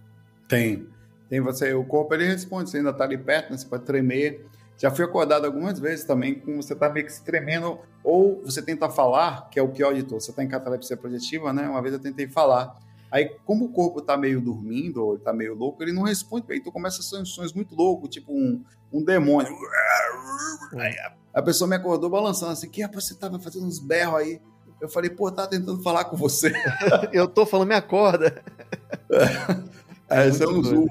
[0.49, 0.86] Tem.
[1.28, 3.59] Tem você, o corpo ele responde, você ainda tá ali perto, né?
[3.59, 4.47] Você pode tremer.
[4.78, 8.62] Já fui acordado algumas vezes também com você tá meio que se tremendo, ou você
[8.62, 10.20] tenta falar, que é o pior de tudo.
[10.20, 11.68] Você tá em catalepsia projetiva, né?
[11.68, 12.78] Uma vez eu tentei falar.
[13.11, 16.46] Aí, como o corpo tá meio dormindo, ou ele tá meio louco, ele não responde
[16.46, 16.59] bem.
[16.59, 19.56] Então começa a sons muito loucos, tipo um, um demônio.
[20.74, 20.94] Aí
[21.32, 24.40] a pessoa me acordou balançando assim, que rapaz, você tava fazendo uns berros aí.
[24.80, 26.52] Eu falei, pô, tá tentando falar com você.
[27.12, 28.42] eu tô falando, me acorda.
[30.11, 30.86] É, é um zoom.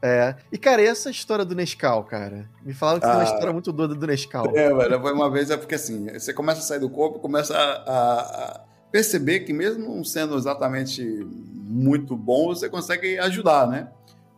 [0.00, 0.34] É.
[0.50, 2.48] E, cara, e essa história do Nescau, cara?
[2.62, 4.46] Me falaram que ah, tem uma história muito doida do Nescau.
[4.56, 7.54] É, velho, foi uma vez, é porque assim, você começa a sair do corpo, começa
[7.54, 8.60] a, a
[8.94, 11.02] perceber que mesmo não sendo exatamente
[11.34, 13.88] muito bom, você consegue ajudar, né?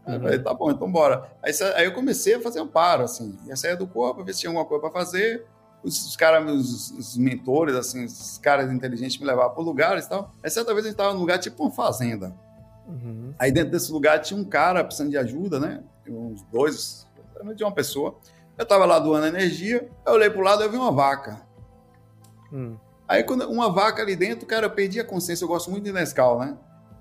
[0.06, 0.18] Uhum.
[0.18, 1.30] Falei, tá bom, então bora.
[1.42, 4.40] Aí, aí, eu comecei a fazer um paro, assim, ia sair do corpo, ver se
[4.40, 5.44] tinha alguma coisa para fazer.
[5.82, 10.08] Os, os caras, os, os, mentores, assim, os caras inteligentes me levavam para lugares e
[10.08, 10.34] tal.
[10.42, 12.34] Aí certa vez a gente tava num lugar tipo uma fazenda.
[12.88, 13.34] Uhum.
[13.38, 15.82] Aí dentro desse lugar tinha um cara precisando de ajuda, né?
[16.08, 17.06] Uns dois,
[17.54, 18.16] de uma pessoa.
[18.56, 21.42] Eu tava lá doando energia, eu olhei pro lado e vi uma vaca.
[22.50, 22.78] Hum.
[23.08, 25.44] Aí, quando uma vaca ali dentro, cara, eu perdi a consciência.
[25.44, 26.56] Eu gosto muito de Nescau, né?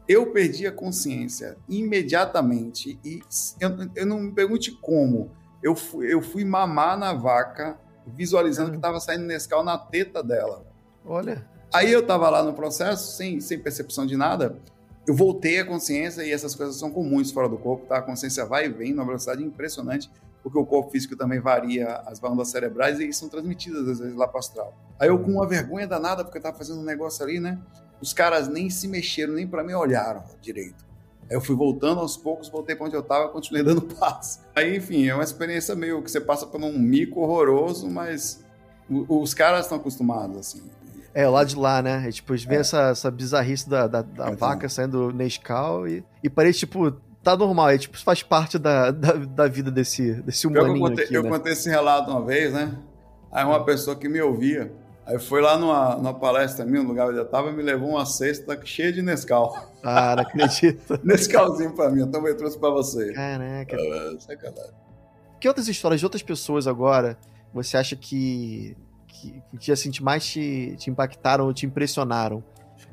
[0.07, 2.99] Eu perdi a consciência imediatamente.
[3.03, 3.21] E
[3.59, 5.31] eu, eu não me pergunte como.
[5.63, 10.63] Eu fui, eu fui mamar na vaca, visualizando que estava saindo Nescau na teta dela.
[11.03, 11.47] Olha.
[11.73, 14.59] Aí eu tava lá no processo, sem, sem percepção de nada.
[15.07, 17.97] Eu voltei a consciência e essas coisas são comuns fora do corpo, tá?
[17.97, 20.09] A consciência vai e vem numa velocidade impressionante
[20.45, 24.27] porque o corpo físico também varia as bandas cerebrais e são transmitidas às vezes lá
[24.27, 24.77] para o astral.
[24.99, 27.57] Aí eu com uma vergonha danada, porque eu estava fazendo um negócio ali, né?
[27.99, 30.85] Os caras nem se mexeram, nem para mim olharam direito.
[31.31, 34.41] Eu fui voltando aos poucos, voltei para onde eu estava, continuei dando passo.
[34.55, 38.45] Aí, enfim, é uma experiência meio que você passa por um mico horroroso, mas
[38.87, 40.61] os caras estão acostumados, assim.
[41.11, 42.07] É, lá de lá, né?
[42.07, 42.59] É, tipo, vê é.
[42.59, 46.95] essa, essa bizarrice da, da, da vaca saindo Nescau e, e parece, tipo,
[47.25, 47.69] tá normal.
[47.71, 51.23] É, tipo, faz parte da, da, da vida desse, desse humaninho eu contei, aqui, Eu
[51.23, 51.29] né?
[51.29, 52.77] contei esse relato uma vez, né?
[53.31, 54.71] Aí uma pessoa que me ouvia,
[55.05, 58.05] aí foi lá numa, numa palestra minha, no lugar onde eu tava, me levou uma
[58.05, 59.53] cesta cheia de Nescau.
[59.83, 60.99] Ah, não acredito.
[61.03, 63.11] Nescauzinho pra mim, eu também trouxe pra você.
[63.11, 63.75] Caraca.
[63.75, 64.73] Ah, sacanagem.
[65.39, 67.17] Que outras histórias de outras pessoas agora
[67.53, 68.75] você acha que
[69.07, 72.43] que, que assim, mais te, te impactaram ou te impressionaram?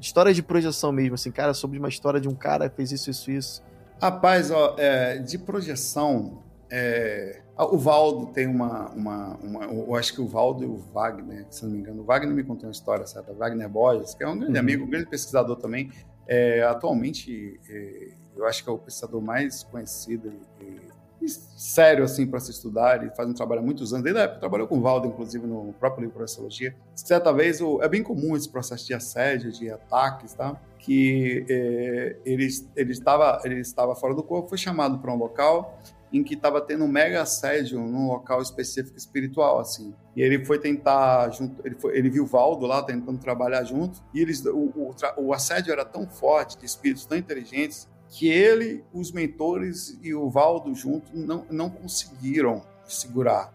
[0.01, 3.11] Histórias de projeção mesmo, assim, cara, sobre uma história de um cara que fez isso,
[3.11, 3.63] isso, isso.
[4.03, 10.21] Rapaz, ó, é, de projeção, é, o Valdo tem uma, uma, uma, Eu acho que
[10.21, 13.07] o Valdo e o Wagner, se não me engano, o Wagner me contou uma história,
[13.07, 13.33] certa?
[13.33, 14.59] Wagner Borges, que é um grande uhum.
[14.59, 15.93] amigo, um grande pesquisador também.
[16.27, 20.81] É, atualmente, é, eu acho que é o pesquisador mais conhecido e,
[21.29, 23.03] sério assim para se estudar.
[23.03, 24.05] Ele faz um trabalho há muitos anos.
[24.05, 26.75] Desde a época trabalhou com o Valdo, inclusive, no próprio livro Sociologia.
[26.95, 30.61] Certa vez, o, é bem comum esse processo de assédio, de ataques, tá?
[30.79, 35.79] Que é, ele, ele, estava, ele estava fora do corpo, foi chamado para um local
[36.13, 39.95] em que estava tendo um mega assédio num local específico espiritual, assim.
[40.15, 44.03] E ele foi tentar, junto, ele, foi, ele viu o Valdo lá tentando trabalhar junto,
[44.13, 48.85] e eles, o, o, o assédio era tão forte, de espíritos tão inteligentes, que ele,
[48.93, 53.51] os mentores e o Valdo junto não, não conseguiram segurar,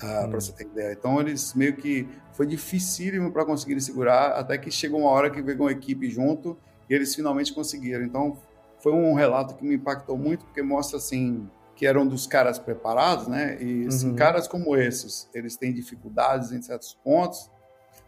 [0.00, 0.30] uh, hum.
[0.30, 0.92] para você ter ideia.
[0.92, 5.42] Então eles meio que foi dificílimo para conseguir segurar, até que chegou uma hora que
[5.42, 6.56] veio uma equipe junto
[6.88, 8.04] e eles finalmente conseguiram.
[8.04, 8.38] Então
[8.78, 13.26] foi um relato que me impactou muito porque mostra assim que eram dos caras preparados,
[13.26, 13.60] né?
[13.60, 14.14] E assim, uhum.
[14.14, 17.50] caras como esses, eles têm dificuldades em certos pontos.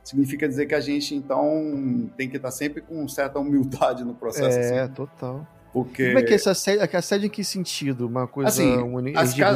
[0.04, 4.56] Significa dizer que a gente então tem que estar sempre com certa humildade no processo.
[4.56, 4.92] É, assim.
[4.92, 5.44] total.
[5.76, 6.06] Porque...
[6.06, 8.06] Como é que é essa assédio, é assédio em que sentido?
[8.06, 8.98] Uma coisa assim, um,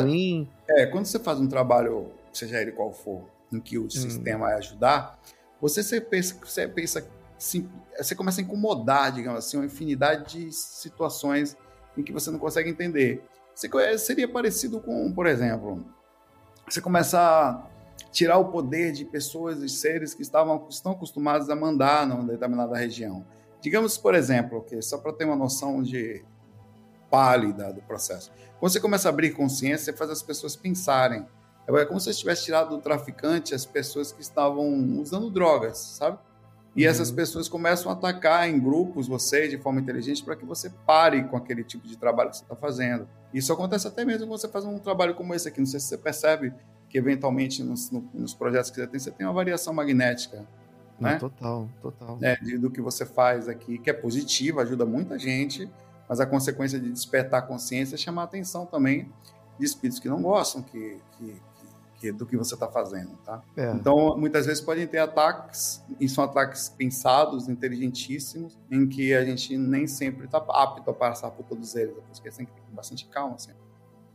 [0.02, 0.46] ruim?
[0.68, 3.90] É, quando você faz um trabalho, seja ele qual for, em que o hum.
[3.90, 5.18] sistema vai ajudar,
[5.58, 7.08] você, você pensa, você pensa
[7.38, 7.66] assim,
[7.96, 11.56] você começa a incomodar, digamos assim, uma infinidade de situações
[11.96, 13.24] em que você não consegue entender.
[13.54, 15.82] Você, seria parecido com, por exemplo,
[16.68, 17.66] você começa a
[18.12, 22.76] tirar o poder de pessoas e seres que estavam estão acostumados a mandar numa determinada
[22.76, 23.24] região.
[23.60, 26.24] Digamos, por exemplo, que só para ter uma noção de
[27.10, 28.32] pálida do processo.
[28.58, 31.26] Quando você começa a abrir consciência, você faz as pessoas pensarem.
[31.66, 36.18] É como se você tivesse tirado do traficante as pessoas que estavam usando drogas, sabe?
[36.74, 36.90] E uhum.
[36.90, 41.24] essas pessoas começam a atacar em grupos você de forma inteligente para que você pare
[41.24, 43.08] com aquele tipo de trabalho que você está fazendo.
[43.34, 45.58] Isso acontece até mesmo quando você faz um trabalho como esse aqui.
[45.58, 46.52] Não sei se você percebe
[46.88, 50.46] que, eventualmente, nos, nos projetos que você tem, você tem uma variação magnética
[51.00, 51.18] né?
[51.18, 52.18] Total, total.
[52.22, 55.68] É, do que você faz aqui, que é positivo, ajuda muita gente,
[56.08, 59.10] mas a consequência de despertar a consciência é chamar a atenção também
[59.58, 61.42] de espíritos que não gostam que, que,
[61.96, 63.42] que do que você está fazendo, tá?
[63.56, 63.70] É.
[63.72, 69.56] Então, muitas vezes podem ter ataques, e são ataques pensados, inteligentíssimos, em que a gente
[69.56, 73.06] nem sempre está apto a passar por todos eles, é porque tem que ter bastante
[73.06, 73.60] calma sempre.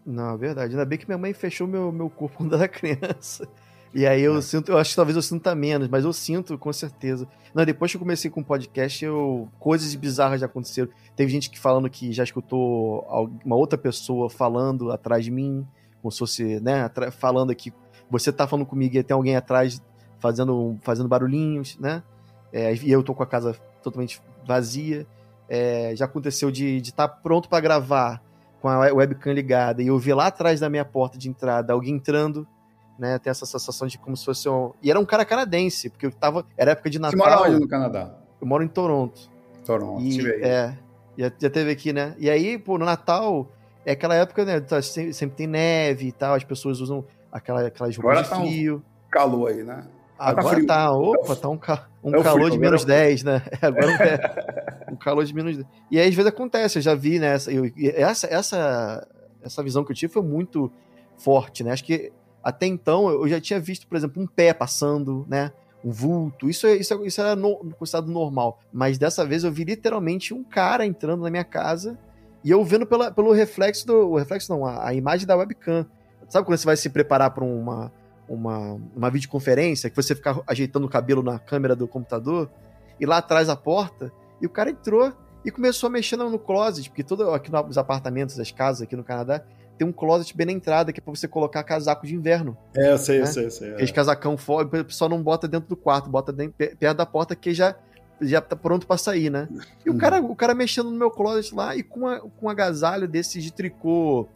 [0.06, 0.74] Não, é verdade.
[0.74, 3.48] Ainda bem que minha mãe fechou meu, meu corpo quando era criança.
[3.96, 4.42] E aí eu é.
[4.42, 7.26] sinto, eu acho que talvez eu sinta menos, mas eu sinto com certeza.
[7.54, 10.90] Não, depois que eu comecei com o podcast, eu, coisas bizarras já aconteceram.
[11.16, 13.08] Teve gente que falando que já escutou
[13.46, 15.66] uma outra pessoa falando atrás de mim,
[16.02, 17.72] como se fosse, né, falando aqui,
[18.12, 19.82] você tá falando comigo e tem alguém atrás
[20.20, 22.04] fazendo, fazendo barulhinhos, né?
[22.52, 25.08] É, e eu tô com a casa totalmente vazia.
[25.48, 28.22] É, já aconteceu de estar tá pronto para gravar
[28.62, 31.96] com a webcam ligada e eu ver lá atrás da minha porta de entrada alguém
[31.96, 32.46] entrando
[32.98, 33.20] né?
[33.20, 34.72] Tem essa sensação de como se fosse um.
[34.82, 36.46] E era um cara canadense, porque eu tava.
[36.58, 37.20] Era época de Natal.
[37.20, 38.16] Você mora onde no Canadá?
[38.42, 39.30] Eu moro em Toronto.
[39.66, 40.42] Toronto, e, tive aí.
[40.44, 40.78] É.
[41.18, 42.14] Já, já teve aqui, né?
[42.18, 43.50] E aí, pô, no Natal,
[43.86, 44.60] é aquela época, né?
[44.60, 48.36] Tá, sempre, sempre tem neve e tal, as pessoas usam aquela, aquelas roupas de tá
[48.36, 48.84] frio.
[49.08, 49.86] Um calor aí, né?
[50.18, 53.24] Agora tá, tá opa, tá um, ca, um é calor frio, de menos é 10,
[53.24, 53.42] né?
[53.62, 53.92] Agora
[54.88, 55.68] é um calor de menos 10.
[55.92, 57.34] E aí, às vezes acontece, eu já vi, né?
[57.34, 59.08] Essa, eu, essa, essa,
[59.42, 60.72] essa visão que eu tive foi muito
[61.18, 61.72] forte, né?
[61.72, 62.12] Acho que
[62.46, 65.52] até então, eu já tinha visto, por exemplo, um pé passando, né?
[65.84, 66.48] Um vulto.
[66.48, 68.60] Isso, isso, isso era no, considerado normal.
[68.72, 71.98] Mas dessa vez eu vi literalmente um cara entrando na minha casa
[72.44, 74.12] e eu vendo pela, pelo reflexo do.
[74.12, 75.88] O reflexo não, a, a imagem da webcam.
[76.30, 77.92] Sabe quando você vai se preparar para uma,
[78.30, 82.48] uma, uma videoconferência, que você fica ajeitando o cabelo na câmera do computador,
[83.00, 85.12] e lá atrás a porta, e o cara entrou
[85.44, 89.04] e começou a mexer no closet, porque todo aqui nos apartamentos, as casas aqui no
[89.04, 89.44] Canadá,
[89.78, 92.58] tem um closet bem na entrada que é pra você colocar casaco de inverno.
[92.76, 93.24] É, eu sei, né?
[93.24, 93.70] eu sei, eu sei.
[93.70, 93.74] É.
[93.74, 97.36] Aqueles casacão fora, o pessoal não bota dentro do quarto, bota dentro, perto da porta
[97.36, 97.76] que já
[98.22, 99.50] já tá pronto para sair, né?
[99.86, 102.50] E o cara, o cara mexendo no meu closet lá e com, a, com um
[102.50, 104.28] agasalho desses de tricô,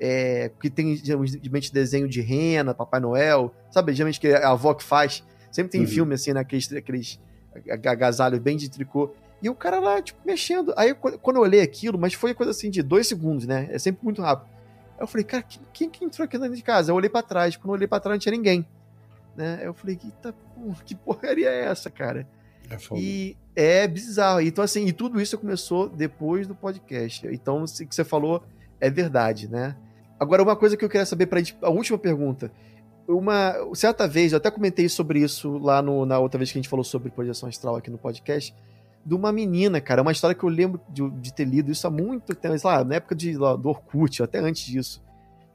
[0.00, 3.92] é, que tem geralmente desenho de rena, Papai Noel, sabe?
[3.92, 5.24] Geralmente que a avó que faz.
[5.50, 5.86] Sempre tem uhum.
[5.86, 6.40] filme assim, né?
[6.40, 7.20] Aqueles, aqueles
[7.70, 9.14] agasalhos bem de tricô.
[9.40, 10.74] E o cara lá, tipo, mexendo.
[10.76, 13.68] Aí quando eu olhei aquilo, mas foi coisa assim de dois segundos, né?
[13.70, 14.57] É sempre muito rápido.
[14.98, 16.90] Aí eu falei, cara, quem que entrou aqui dentro de casa?
[16.90, 17.56] Eu olhei para trás.
[17.56, 18.66] Quando eu olhei para trás, não tinha ninguém.
[19.36, 19.60] Né?
[19.62, 20.34] Eu falei, Eita,
[20.84, 22.26] que porcaria é essa, cara?
[22.68, 24.40] É e é bizarro.
[24.40, 27.26] Então, assim, e tudo isso começou depois do podcast.
[27.28, 28.42] Então, o que você falou
[28.80, 29.76] é verdade, né?
[30.18, 32.50] Agora, uma coisa que eu queria saber para a última pergunta.
[33.06, 36.60] Uma certa vez, eu até comentei sobre isso lá no, na outra vez que a
[36.60, 38.54] gente falou sobre projeção astral aqui no podcast,
[39.08, 40.02] de uma menina, cara.
[40.02, 42.96] Uma história que eu lembro de, de ter lido isso há muito tempo, lá, na
[42.96, 45.02] época de, lá, do Orkut, até antes disso.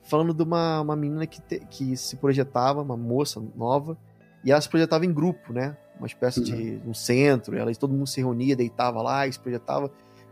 [0.01, 3.95] Falando de uma, uma menina que, te, que se projetava, uma moça nova,
[4.43, 5.78] e ela se projetava em grupo, né?
[5.99, 6.45] Uma espécie uhum.
[6.45, 9.91] de um centro, ela, todo mundo se reunia, deitava lá, e se projetava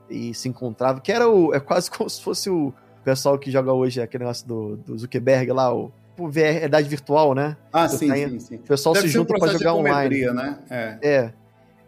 [0.10, 3.72] e se encontrava, que era o, é quase como se fosse o pessoal que joga
[3.72, 5.92] hoje aquele negócio do, do Zuckerberg lá, o
[6.34, 7.56] realidade virtual, né?
[7.72, 8.56] Ah, sim, tá sim, sim.
[8.56, 10.26] O pessoal Deve se junta um para jogar online.
[10.32, 10.60] Né?
[10.70, 10.98] É.
[11.02, 11.34] é.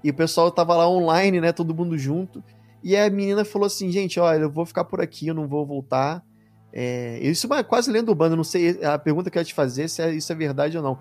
[0.04, 1.52] E o pessoal tava lá online, né?
[1.52, 2.44] Todo mundo junto.
[2.84, 5.66] E a menina falou assim, gente, olha, eu vou ficar por aqui, eu não vou
[5.66, 6.22] voltar.
[6.74, 9.54] É, isso é quase lendo o bando, não sei, a pergunta que eu ia te
[9.54, 10.98] fazer se é, isso é verdade ou não.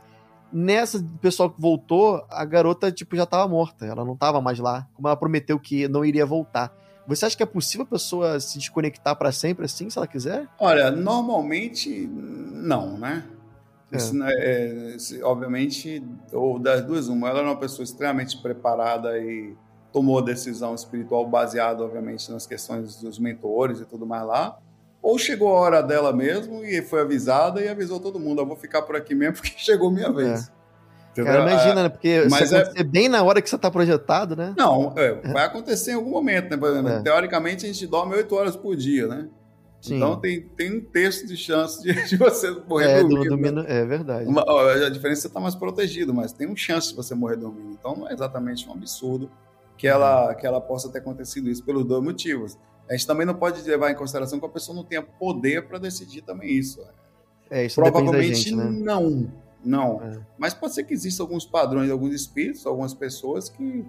[0.52, 4.86] Nessa, pessoal que voltou, a garota, tipo, já tava morta, ela não tava mais lá,
[4.92, 6.70] como ela prometeu que não iria voltar.
[7.08, 10.46] Você acha que é possível a pessoa se desconectar para sempre assim, se ela quiser?
[10.60, 13.24] Olha, normalmente não, né?
[13.92, 13.96] É.
[14.96, 19.54] Isso, é, obviamente, ou das duas, uma, ela era uma pessoa extremamente preparada e
[19.92, 24.58] tomou a decisão espiritual baseada, obviamente, nas questões dos mentores e tudo mais lá.
[25.02, 28.56] Ou chegou a hora dela mesmo e foi avisada e avisou todo mundo: eu vou
[28.56, 30.12] ficar por aqui mesmo porque chegou minha é.
[30.12, 30.48] vez.
[30.48, 30.62] É.
[31.14, 31.88] Cara, imagina, né?
[31.90, 32.82] Porque Mas se é...
[32.82, 34.54] bem na hora que você está projetado, né?
[34.56, 36.56] Não, é, vai acontecer em algum momento, né?
[36.56, 37.02] Por exemplo, é.
[37.02, 39.28] teoricamente a gente dorme 8 horas por dia, né?
[39.82, 39.96] Sim.
[39.96, 43.62] Então tem, tem um terço de chance de, de você morrer é, dormindo.
[43.62, 43.64] né?
[43.66, 44.28] É verdade.
[44.28, 47.16] Uma, a diferença é que você está mais protegido, mas tem um chance de você
[47.16, 47.72] morrer dormindo.
[47.72, 49.28] Então não é exatamente um absurdo
[49.76, 50.34] que ela, uhum.
[50.36, 52.56] que ela possa ter acontecido isso pelos dois motivos.
[52.88, 55.78] A gente também não pode levar em consideração que a pessoa não tenha poder para
[55.78, 56.80] decidir também isso.
[57.50, 58.64] É, isso Provavelmente gente, né?
[58.64, 59.32] não.
[59.64, 60.00] Não.
[60.02, 60.20] É.
[60.38, 63.84] Mas pode ser que existam alguns padrões, alguns espíritos, algumas pessoas que,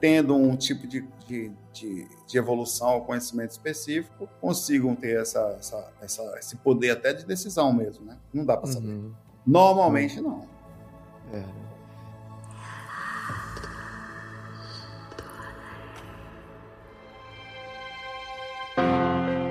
[0.00, 5.92] tendo um tipo de, de, de, de evolução ou conhecimento específico, consigam ter essa, essa,
[6.00, 8.16] essa, esse poder até de decisão mesmo, né?
[8.32, 8.88] Não dá para saber.
[8.88, 9.12] Uhum.
[9.46, 10.46] Normalmente, não.
[11.32, 11.68] É.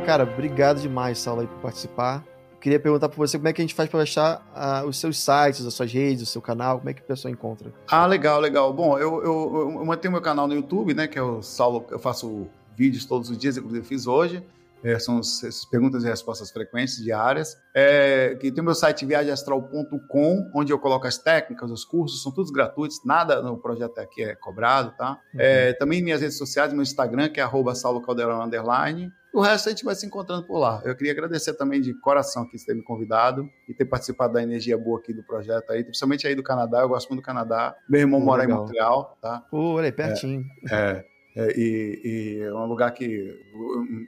[0.06, 2.24] Cara, obrigado demais, Saulo, aí, por participar
[2.60, 5.20] queria perguntar para você como é que a gente faz para achar uh, os seus
[5.20, 7.74] sites, as suas redes, o seu canal, como é que a pessoa encontra?
[7.90, 8.74] Ah, legal, legal.
[8.74, 12.00] Bom, eu, eu, eu mantenho meu canal no YouTube, né, que é o Saulo, eu
[12.00, 14.44] faço vídeos todos os dias, inclusive fiz hoje.
[14.84, 17.58] É, são as perguntas e respostas frequentes diárias.
[17.74, 22.32] É, que tem o meu site viagemastral.com, onde eu coloco as técnicas, os cursos, são
[22.32, 25.20] todos gratuitos, nada no projeto aqui é cobrado, tá?
[25.34, 25.40] Uhum.
[25.40, 29.68] É, também minhas redes sociais, meu Instagram, que é arroba Saulo Caldeirão Underline, o resto
[29.68, 30.82] a gente vai se encontrando por lá.
[30.84, 34.42] Eu queria agradecer também de coração que você ter me convidado e ter participado da
[34.42, 36.80] energia boa aqui do projeto aí, principalmente aí do Canadá.
[36.80, 37.76] Eu gosto muito do Canadá.
[37.88, 38.58] Meu irmão mora legal.
[38.58, 39.42] em Montreal, tá?
[39.52, 40.44] Pô, olha aí, pertinho.
[40.72, 43.40] É, é, é, e, e, é um lugar que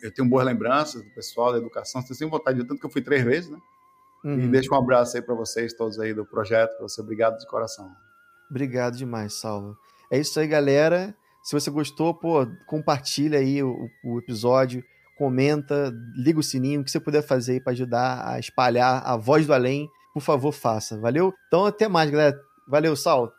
[0.02, 2.02] eu tenho boas lembranças do pessoal, da educação.
[2.02, 3.60] Você tem vontade de tanto que eu fui três vezes, né?
[4.24, 4.40] Uhum.
[4.40, 7.02] E deixo um abraço aí para vocês todos aí do projeto, para você.
[7.02, 7.92] Obrigado de coração.
[8.50, 9.78] Obrigado demais, Salvo.
[10.10, 11.16] É isso aí, galera.
[11.44, 14.84] Se você gostou, pô, compartilha aí o, o episódio
[15.20, 19.18] comenta, liga o sininho, o que você puder fazer aí para ajudar a espalhar a
[19.18, 20.98] voz do além, por favor, faça.
[20.98, 21.34] Valeu?
[21.48, 22.40] Então, até mais, galera.
[22.66, 23.34] Valeu, Sal.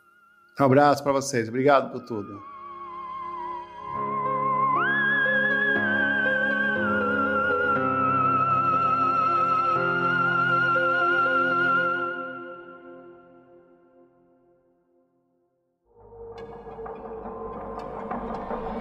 [0.59, 1.49] Um abraço para vocês.
[1.49, 2.50] Obrigado por tudo.